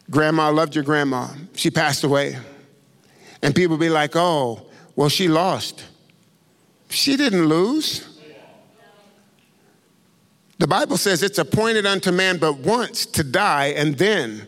[0.09, 1.29] Grandma loved your grandma.
[1.55, 2.37] She passed away.
[3.41, 5.85] And people be like, oh, well, she lost.
[6.89, 8.07] She didn't lose.
[10.59, 14.47] The Bible says it's appointed unto man but once to die, and then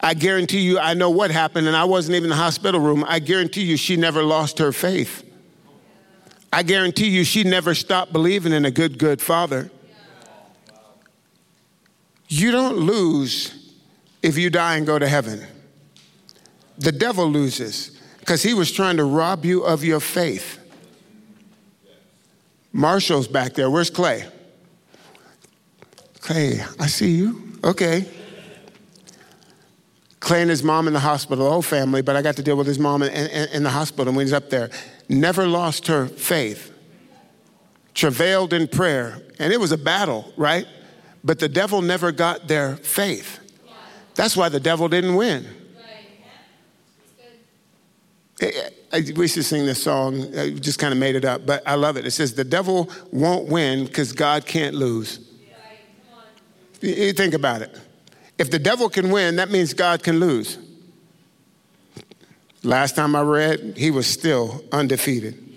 [0.00, 3.04] I guarantee you, I know what happened, and I wasn't even in the hospital room.
[3.06, 5.24] I guarantee you, she never lost her faith.
[6.52, 9.70] I guarantee you, she never stopped believing in a good, good father.
[12.28, 13.74] You don't lose
[14.22, 15.44] if you die and go to heaven.
[16.78, 20.58] The devil loses because he was trying to rob you of your faith.
[22.72, 23.70] Marshall's back there.
[23.70, 24.26] Where's Clay?
[26.20, 27.58] Clay, I see you.
[27.64, 28.06] Okay.
[30.20, 32.66] Clay and his mom in the hospital, whole family, but I got to deal with
[32.66, 34.68] his mom in, in, in the hospital when he's up there.
[35.08, 36.72] Never lost her faith,
[37.94, 39.22] travailed in prayer.
[39.38, 40.66] And it was a battle, right?
[41.24, 43.40] But the devil never got their faith.
[44.14, 45.46] That's why the devil didn't win.
[49.16, 50.36] we should sing this song.
[50.36, 52.06] I just kind of made it up, but I love it.
[52.06, 55.20] It says, The devil won't win because God can't lose.
[56.80, 57.76] You think about it.
[58.38, 60.58] If the devil can win, that means God can lose.
[62.62, 65.47] Last time I read, he was still undefeated.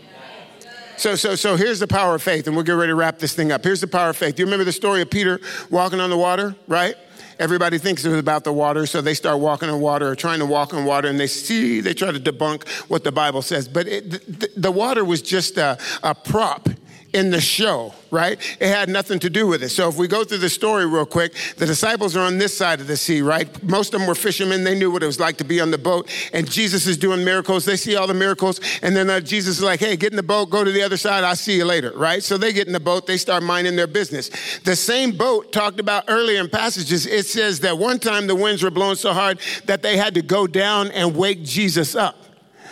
[1.01, 3.33] So, so, so here's the power of faith, and we'll get ready to wrap this
[3.33, 3.63] thing up.
[3.63, 4.35] Here's the power of faith.
[4.35, 5.39] Do you remember the story of Peter
[5.71, 6.93] walking on the water, right?
[7.39, 10.37] Everybody thinks it was about the water, so they start walking on water or trying
[10.37, 13.67] to walk on water, and they see, they try to debunk what the Bible says.
[13.67, 16.69] But it, the, the, water was just a, a prop
[17.13, 18.39] in the show, right?
[18.59, 19.69] It had nothing to do with it.
[19.69, 22.79] So if we go through the story real quick, the disciples are on this side
[22.79, 23.47] of the sea, right?
[23.63, 24.63] Most of them were fishermen.
[24.63, 26.09] They knew what it was like to be on the boat.
[26.33, 27.65] And Jesus is doing miracles.
[27.65, 28.61] They see all the miracles.
[28.81, 30.97] And then uh, Jesus is like, hey, get in the boat, go to the other
[30.97, 31.23] side.
[31.23, 32.23] I'll see you later, right?
[32.23, 33.07] So they get in the boat.
[33.07, 34.29] They start minding their business.
[34.59, 38.63] The same boat talked about earlier in passages, it says that one time the winds
[38.63, 42.20] were blowing so hard that they had to go down and wake Jesus up.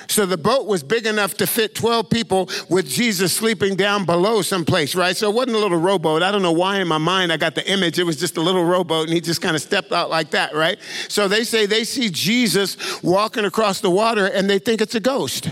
[0.10, 4.42] So the boat was big enough to fit 12 people with Jesus sleeping down below
[4.42, 5.16] someplace, right?
[5.16, 6.24] So it wasn't a little rowboat.
[6.24, 8.00] I don't know why in my mind I got the image.
[8.00, 10.56] It was just a little rowboat and he just kind of stepped out like that,
[10.56, 10.80] right?
[11.10, 15.00] So they say they see Jesus walking across the water and they think it's a
[15.00, 15.52] ghost,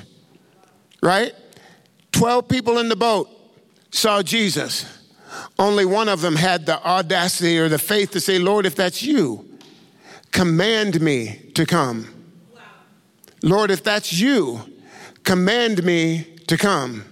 [1.03, 1.35] right?
[2.13, 3.29] 12 people in the boat
[3.91, 4.87] saw Jesus.
[5.59, 9.03] Only one of them had the audacity or the faith to say, Lord, if that's
[9.03, 9.45] you,
[10.31, 12.16] command me to come.
[13.43, 14.61] Lord, if that's you,
[15.23, 17.05] command me to come.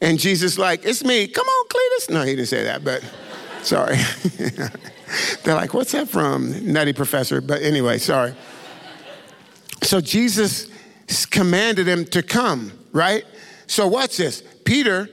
[0.00, 1.26] And Jesus, like, it's me.
[1.28, 2.10] Come on, Cletus.
[2.10, 3.02] No, he didn't say that, but
[3.62, 3.96] sorry.
[5.44, 6.72] They're like, what's that from?
[6.72, 7.40] Nutty professor.
[7.40, 8.34] But anyway, sorry.
[9.82, 10.68] So Jesus
[11.30, 13.24] commanded him to come, right?
[13.66, 14.42] So watch this.
[14.64, 15.08] Peter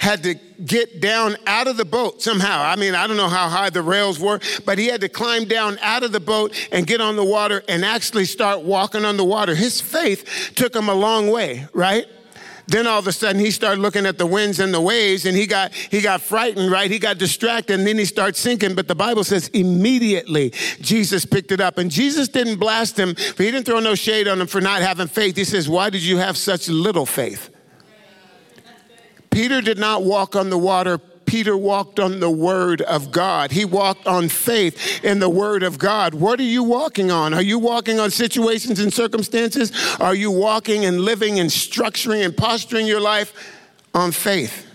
[0.00, 0.34] had to
[0.64, 2.62] get down out of the boat somehow.
[2.62, 5.44] I mean, I don't know how high the rails were, but he had to climb
[5.44, 9.18] down out of the boat and get on the water and actually start walking on
[9.18, 9.54] the water.
[9.54, 12.06] His faith took him a long way, right?
[12.66, 15.36] Then all of a sudden he started looking at the winds and the waves and
[15.36, 16.90] he got he got frightened, right?
[16.90, 18.74] He got distracted and then he starts sinking.
[18.74, 21.76] But the Bible says immediately Jesus picked it up.
[21.76, 24.80] And Jesus didn't blast him, but he didn't throw no shade on him for not
[24.80, 25.36] having faith.
[25.36, 27.49] He says, Why did you have such little faith?
[29.30, 30.98] Peter did not walk on the water.
[30.98, 33.52] Peter walked on the word of God.
[33.52, 36.12] He walked on faith in the word of God.
[36.12, 37.32] What are you walking on?
[37.32, 39.72] Are you walking on situations and circumstances?
[40.00, 43.32] Are you walking and living and structuring and posturing your life
[43.94, 44.66] on faith?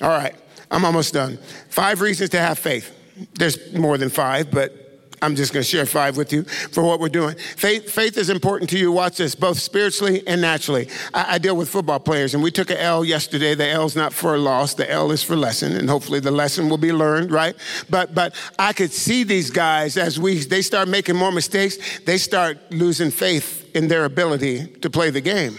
[0.00, 0.34] All right,
[0.70, 1.38] I'm almost done.
[1.68, 2.92] Five reasons to have faith.
[3.34, 4.83] There's more than five, but
[5.24, 7.34] I'm just going to share five with you for what we're doing.
[7.36, 8.92] Faith, faith is important to you.
[8.92, 10.88] Watch this, both spiritually and naturally.
[11.14, 13.54] I, I deal with football players, and we took an L yesterday.
[13.54, 14.74] The L is not for loss.
[14.74, 17.56] The L is for lesson, and hopefully the lesson will be learned, right?
[17.88, 22.00] But but I could see these guys as we they start making more mistakes.
[22.00, 25.56] They start losing faith in their ability to play the game.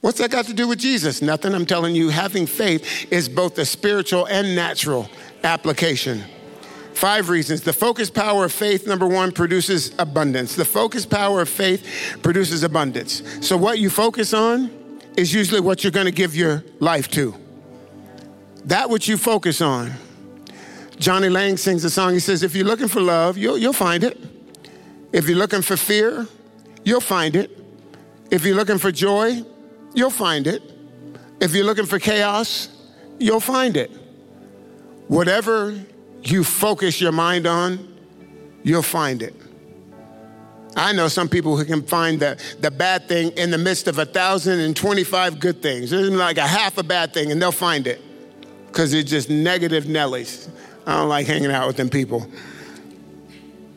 [0.00, 1.22] What's that got to do with Jesus?
[1.22, 1.54] Nothing.
[1.54, 5.08] I'm telling you, having faith is both a spiritual and natural
[5.42, 6.22] application.
[6.96, 7.60] Five reasons.
[7.60, 10.56] The focus power of faith, number one, produces abundance.
[10.56, 13.22] The focus power of faith produces abundance.
[13.46, 14.70] So, what you focus on
[15.14, 17.34] is usually what you're going to give your life to.
[18.64, 19.92] That which you focus on.
[20.98, 22.14] Jonny Lang sings a song.
[22.14, 24.18] He says, If you're looking for love, you'll, you'll find it.
[25.12, 26.26] If you're looking for fear,
[26.82, 27.50] you'll find it.
[28.30, 29.42] If you're looking for joy,
[29.92, 30.62] you'll find it.
[31.40, 32.70] If you're looking for chaos,
[33.18, 33.90] you'll find it.
[35.08, 35.78] Whatever
[36.22, 37.94] you focus your mind on,
[38.62, 39.34] you'll find it.
[40.78, 43.98] I know some people who can find the, the bad thing in the midst of
[43.98, 45.90] a thousand and twenty-five good things.
[45.90, 48.00] There's like a half a bad thing, and they'll find it
[48.66, 50.50] because it's just negative Nellies.
[50.86, 52.26] I don't like hanging out with them people.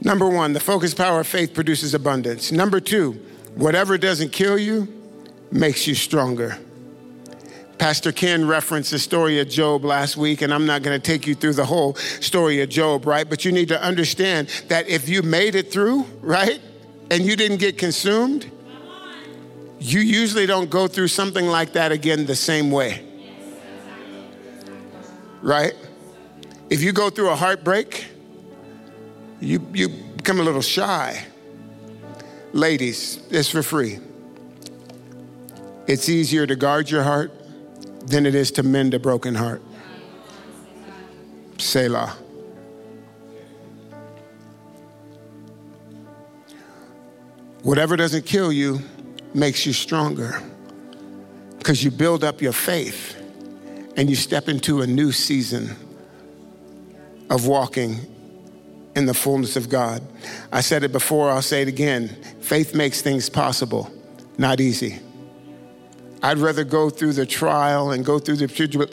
[0.02, 2.52] Number one, the focus power of faith produces abundance.
[2.52, 3.14] Number two,
[3.56, 4.88] whatever doesn't kill you
[5.52, 6.58] makes you stronger.
[7.80, 11.26] Pastor Ken referenced the story of Job last week, and I'm not going to take
[11.26, 13.28] you through the whole story of Job, right?
[13.28, 16.60] But you need to understand that if you made it through, right,
[17.10, 18.52] and you didn't get consumed,
[19.80, 23.06] you usually don't go through something like that again the same way.
[25.42, 25.74] Right?
[26.70, 28.08] If you go through a heartbreak,
[29.40, 31.26] you, you become a little shy.
[32.52, 34.00] Ladies, it's for free.
[35.88, 37.39] It's easier to guard your heart
[38.10, 39.62] than it is to mend a broken heart.
[41.60, 42.18] Selah.
[47.62, 48.80] Whatever doesn't kill you
[49.34, 50.42] makes you stronger
[51.60, 53.16] because you build up your faith
[53.96, 55.76] and you step into a new season
[57.30, 58.00] of walking
[58.96, 60.02] in the fullness of God.
[60.52, 62.08] I said it before, I'll say it again.
[62.40, 63.92] Faith makes things possible,
[64.38, 65.00] not easy.
[66.22, 68.48] I'd rather go through the trial and go through the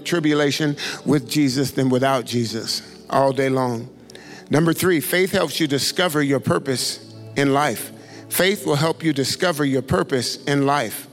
[0.05, 3.89] tribulation with Jesus than without Jesus all day long.
[4.49, 7.93] Number three, faith helps you discover your purpose in life.
[8.29, 11.09] Faith will help you discover your purpose in life.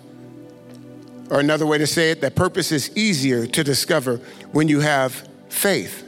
[1.29, 4.17] Or another way to say it, that purpose is easier to discover
[4.51, 6.01] when you have faith.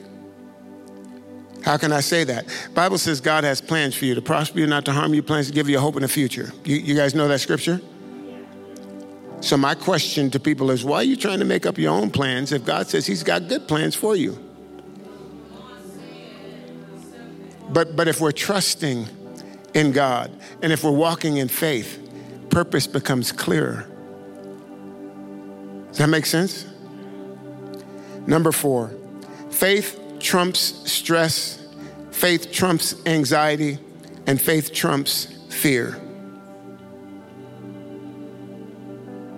[1.63, 2.45] How can I say that?
[2.75, 5.47] Bible says God has plans for you to prosper you, not to harm you, plans
[5.47, 6.51] to give you a hope in the future.
[6.63, 7.81] You, you guys know that scripture?
[9.45, 12.09] So, my question to people is why are you trying to make up your own
[12.09, 14.39] plans if God says He's got good plans for you?
[17.69, 19.07] But, but if we're trusting
[19.75, 20.31] in God
[20.63, 22.09] and if we're walking in faith,
[22.49, 23.87] purpose becomes clearer.
[25.89, 26.65] Does that make sense?
[28.25, 28.95] Number four,
[29.51, 31.63] faith trumps stress,
[32.09, 33.77] faith trumps anxiety,
[34.25, 36.01] and faith trumps fear.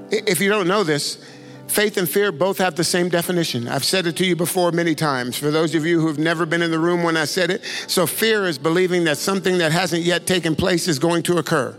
[0.09, 1.17] If you don't know this,
[1.67, 3.67] faith and fear both have the same definition.
[3.67, 5.37] I've said it to you before many times.
[5.37, 8.07] For those of you who've never been in the room when I said it, so
[8.07, 11.77] fear is believing that something that hasn't yet taken place is going to occur.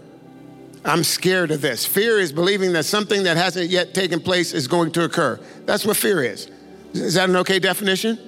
[0.85, 1.85] I'm scared of this.
[1.85, 5.41] Fear is believing that something that hasn't yet taken place is going to occur.
[5.65, 6.51] That's what fear is.
[6.93, 8.19] Is that an okay definition?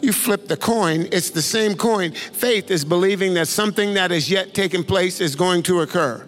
[0.00, 2.12] You flip the coin, it's the same coin.
[2.12, 6.26] Faith is believing that something that has yet taken place is going to occur.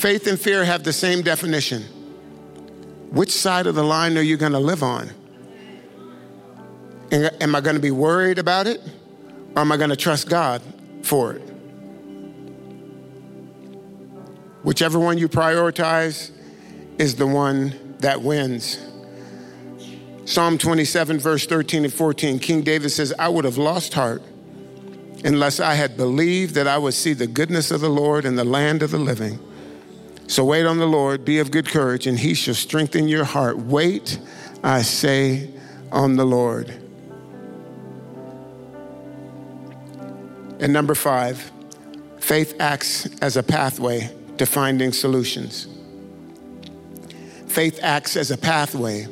[0.00, 1.82] Faith and fear have the same definition.
[3.10, 5.10] Which side of the line are you going to live on?
[7.12, 8.80] Am I going to be worried about it?
[9.54, 10.62] Or am I going to trust God
[11.02, 11.42] for it?
[14.62, 16.30] Whichever one you prioritize
[16.96, 18.78] is the one that wins.
[20.24, 24.22] Psalm 27, verse 13 and 14, King David says, I would have lost heart
[25.26, 28.44] unless I had believed that I would see the goodness of the Lord in the
[28.44, 29.38] land of the living.
[30.30, 33.58] So wait on the Lord, be of good courage, and he shall strengthen your heart.
[33.58, 34.20] Wait,
[34.62, 35.50] I say,
[35.90, 36.70] on the Lord.
[40.60, 41.50] And number five,
[42.20, 44.08] faith acts as a pathway
[44.38, 45.66] to finding solutions.
[47.48, 49.08] Faith acts as a pathway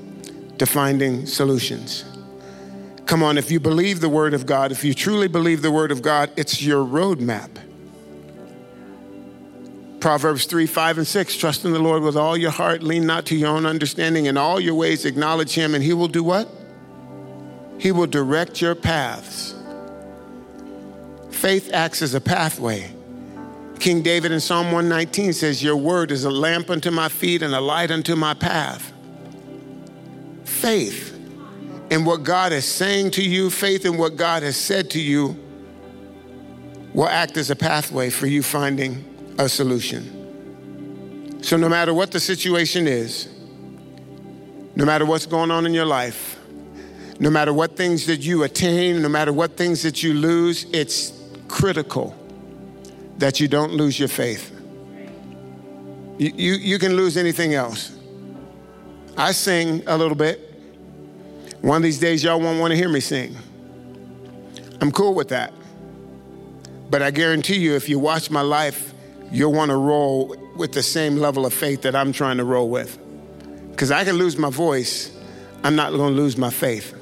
[0.58, 2.04] to finding solutions.
[3.06, 5.90] Come on, if you believe the Word of God, if you truly believe the Word
[5.90, 7.67] of God, it's your roadmap.
[10.00, 13.26] Proverbs 3, 5, and 6 Trust in the Lord with all your heart, lean not
[13.26, 16.48] to your own understanding, in all your ways acknowledge Him, and He will do what?
[17.78, 19.54] He will direct your paths.
[21.30, 22.92] Faith acts as a pathway
[23.78, 27.54] King David in Psalm 119 says, Your word is a lamp unto my feet and
[27.54, 28.92] a light unto my path.
[30.44, 31.14] Faith
[31.90, 35.36] in what God is saying to you, faith in what God has said to you,
[36.92, 39.04] will act as a pathway for you finding
[39.38, 41.42] a solution.
[41.42, 43.28] So, no matter what the situation is,
[44.74, 46.38] no matter what's going on in your life,
[47.20, 51.12] no matter what things that you attain, no matter what things that you lose, it's
[51.48, 52.16] critical
[53.18, 54.52] that you don't lose your faith.
[56.18, 57.96] You, you, you can lose anything else.
[59.16, 60.44] I sing a little bit.
[61.60, 63.36] One of these days, y'all won't want to hear me sing.
[64.80, 65.52] I'm cool with that.
[66.90, 68.94] But I guarantee you, if you watch my life,
[69.30, 72.68] you'll want to roll with the same level of faith that I'm trying to roll
[72.68, 72.98] with.
[73.70, 75.16] Because I can lose my voice,
[75.62, 76.94] I'm not going to lose my faith.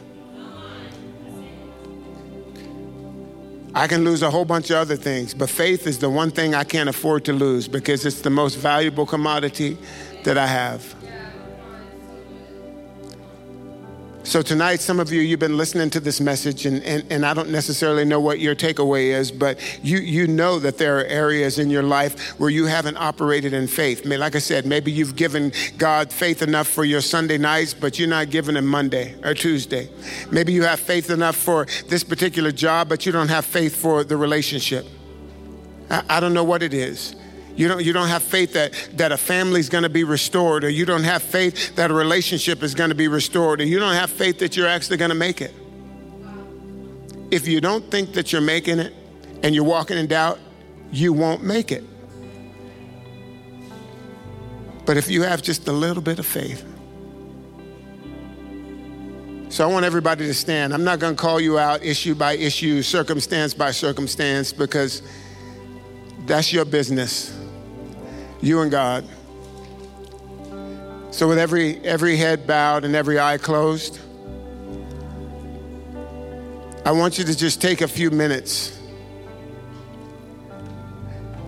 [3.75, 6.55] I can lose a whole bunch of other things, but faith is the one thing
[6.55, 9.77] I can't afford to lose because it's the most valuable commodity
[10.25, 10.95] that I have.
[14.27, 17.33] So, tonight, some of you, you've been listening to this message, and, and, and I
[17.33, 21.61] don't necessarily know what your takeaway is, but you, you know that there are areas
[21.61, 24.03] in your life where you haven't operated in faith.
[24.05, 27.73] I mean, like I said, maybe you've given God faith enough for your Sunday nights,
[27.73, 29.89] but you're not giving Him Monday or Tuesday.
[30.33, 34.03] Maybe you have faith enough for this particular job, but you don't have faith for
[34.03, 34.87] the relationship.
[35.89, 37.15] I, I don't know what it is.
[37.57, 40.85] You don't, you don't have faith that, that a family's gonna be restored, or you
[40.85, 44.39] don't have faith that a relationship is gonna be restored, or you don't have faith
[44.41, 45.55] that you're actually gonna make it.
[47.31, 48.93] If you don't think that you're making it
[49.43, 50.39] and you're walking in doubt,
[50.93, 51.83] you won't make it.
[54.85, 56.65] But if you have just a little bit of faith,
[59.49, 60.75] so I want everybody to stand.
[60.75, 65.03] I'm not going to call you out issue by issue, circumstance by circumstance, because
[66.27, 67.33] that's your business
[68.41, 69.05] you and God.
[71.11, 74.01] So with every every head bowed and every eye closed,
[76.85, 78.79] I want you to just take a few minutes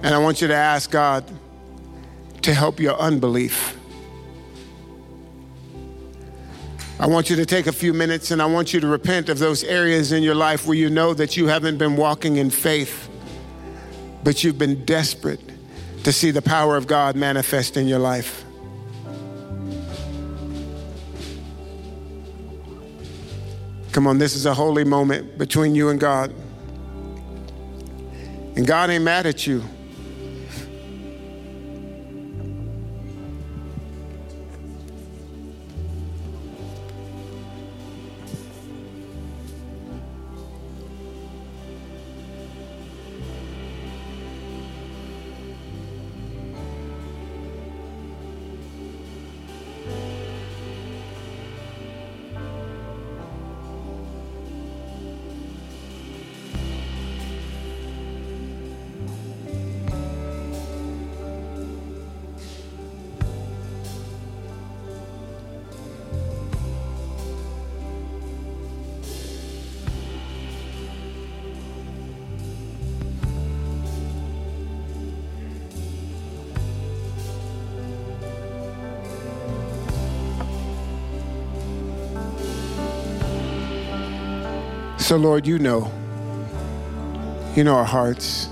[0.03, 1.25] and I want you to ask God
[2.43, 3.77] to help your unbelief.
[7.01, 9.39] I want you to take a few minutes and I want you to repent of
[9.39, 13.09] those areas in your life where you know that you haven't been walking in faith,
[14.25, 15.58] but you've been desperate
[16.09, 18.43] to see the power of God manifest in your life.
[23.93, 26.33] Come on, this is a holy moment between you and God.
[28.57, 29.63] And God ain't mad at you.
[85.09, 85.91] So, Lord, you know.
[87.57, 88.47] You know our hearts.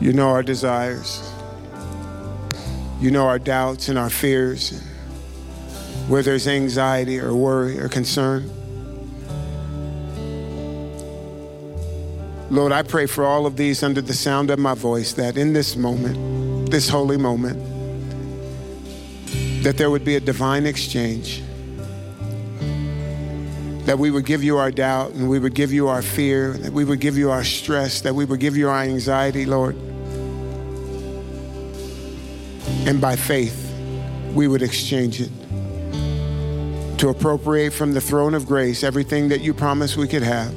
[0.00, 1.28] You know our desires.
[3.00, 4.80] You know our doubts and our fears,
[6.06, 8.48] where there's anxiety or worry or concern.
[12.48, 15.54] Lord, I pray for all of these under the sound of my voice that in
[15.54, 17.58] this moment, this holy moment,
[19.64, 21.42] that there would be a divine exchange.
[23.86, 26.72] That we would give you our doubt and we would give you our fear, that
[26.72, 29.76] we would give you our stress, that we would give you our anxiety, Lord.
[32.86, 33.72] And by faith,
[34.34, 35.30] we would exchange it
[36.98, 40.54] to appropriate from the throne of grace everything that you promised we could have.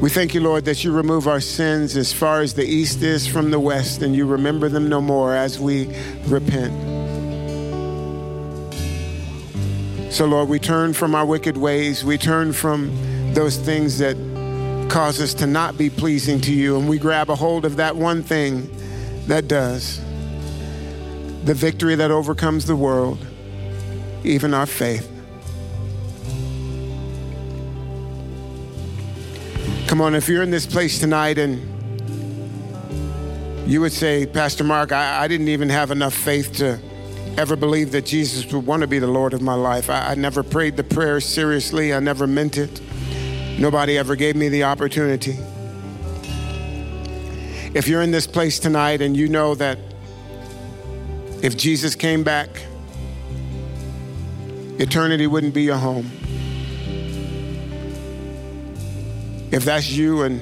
[0.00, 3.26] We thank you, Lord, that you remove our sins as far as the east is
[3.26, 5.86] from the west, and you remember them no more as we
[6.26, 6.83] repent.
[10.14, 12.04] So, Lord, we turn from our wicked ways.
[12.04, 14.16] We turn from those things that
[14.88, 17.96] cause us to not be pleasing to you, and we grab a hold of that
[17.96, 18.70] one thing
[19.26, 20.00] that does
[21.42, 23.26] the victory that overcomes the world,
[24.22, 25.10] even our faith.
[29.88, 31.60] Come on, if you're in this place tonight and
[33.68, 36.78] you would say, Pastor Mark, I, I, didn't even have enough faith to
[37.36, 39.90] ever believe that Jesus would want to be the Lord of my life.
[39.90, 42.80] I, I never prayed the prayer seriously, I never meant it.
[43.58, 45.36] Nobody ever gave me the opportunity.
[47.74, 49.78] If you're in this place tonight and you know that
[51.42, 52.48] if Jesus came back,
[54.78, 56.10] eternity wouldn't be your home.
[59.50, 60.40] If that's you and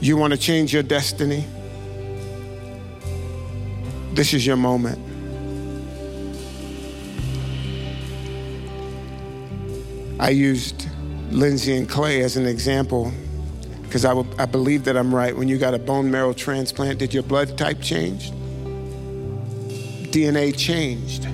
[0.00, 1.44] you want to change your destiny,
[4.14, 4.98] this is your moment.
[10.20, 10.86] I used
[11.30, 13.12] Lindsay and Clay as an example
[13.82, 15.36] because I, believe that I'm right.
[15.36, 18.30] When you got a bone marrow transplant, did your blood type change?
[20.10, 21.26] DNA changed.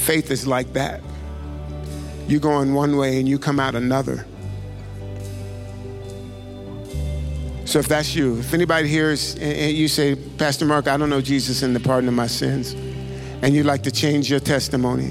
[0.00, 1.00] Faith is like that
[2.26, 4.26] you go in one way and you come out another.
[7.74, 11.10] So if that's you, if anybody here is, and you say, Pastor Mark, I don't
[11.10, 12.72] know Jesus in the pardon of my sins,
[13.42, 15.10] and you'd like to change your testimony,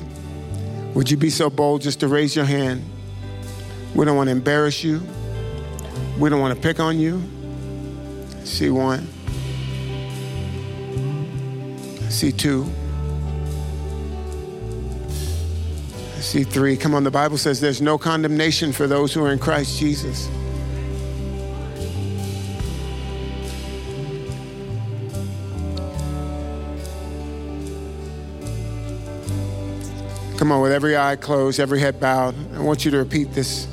[0.93, 2.81] would you be so bold just to raise your hand?
[3.93, 5.01] We don't want to embarrass you.
[6.17, 7.21] We don't want to pick on you.
[8.45, 9.09] See one.
[12.09, 12.65] See two.
[16.21, 16.77] See, three.
[16.77, 20.29] Come on, the Bible says there's no condemnation for those who are in Christ Jesus.
[30.43, 33.65] Come on, with every eye closed, every head bowed, I want you to repeat this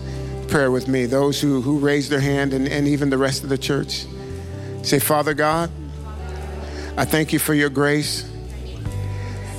[0.47, 1.05] prayer with me.
[1.05, 4.07] Those who, who raised their hand and, and even the rest of the church.
[4.83, 5.68] Say, Father God,
[6.97, 8.23] I thank you for your grace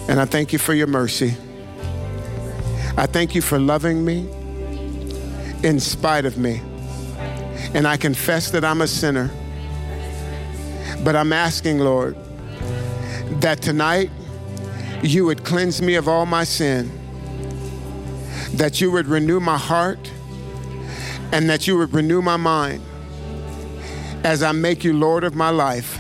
[0.07, 1.36] and I thank you for your mercy.
[2.95, 4.30] I thank you for loving me
[5.64, 6.62] in spite of me.
[7.74, 9.30] And I confess that I'm a sinner.
[11.03, 12.16] But I'm asking, Lord,
[13.41, 14.09] that tonight
[15.03, 16.99] you would cleanse me of all my sin,
[18.62, 20.12] that you would renew my heart,
[21.32, 22.80] and that you would renew my mind
[24.24, 25.97] as I make you Lord of my life.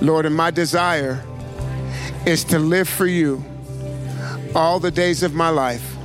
[0.00, 1.24] Lord, and my desire
[2.26, 3.44] is to live for you
[4.56, 5.96] all the days of my life.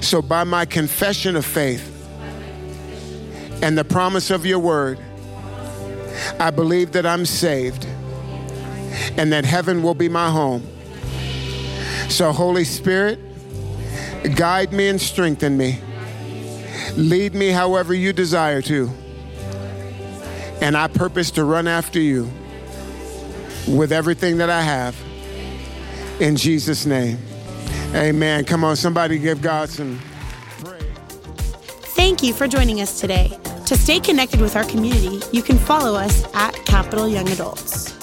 [0.00, 1.94] So, by my confession of faith
[3.62, 4.98] and the promise of your word,
[6.40, 7.84] I believe that I'm saved
[9.18, 10.66] and that heaven will be my home.
[12.08, 13.27] So, Holy Spirit,
[14.34, 15.80] guide me and strengthen me.
[16.96, 18.90] Lead me however you desire to.
[20.60, 22.28] And I purpose to run after you
[23.68, 24.96] with everything that I have.
[26.20, 27.18] In Jesus' name.
[27.94, 28.44] Amen.
[28.44, 30.00] Come on, somebody give God some
[30.58, 30.82] praise.
[31.94, 33.38] Thank you for joining us today.
[33.66, 37.97] To stay connected with our community, you can follow us at Capital Young Adults.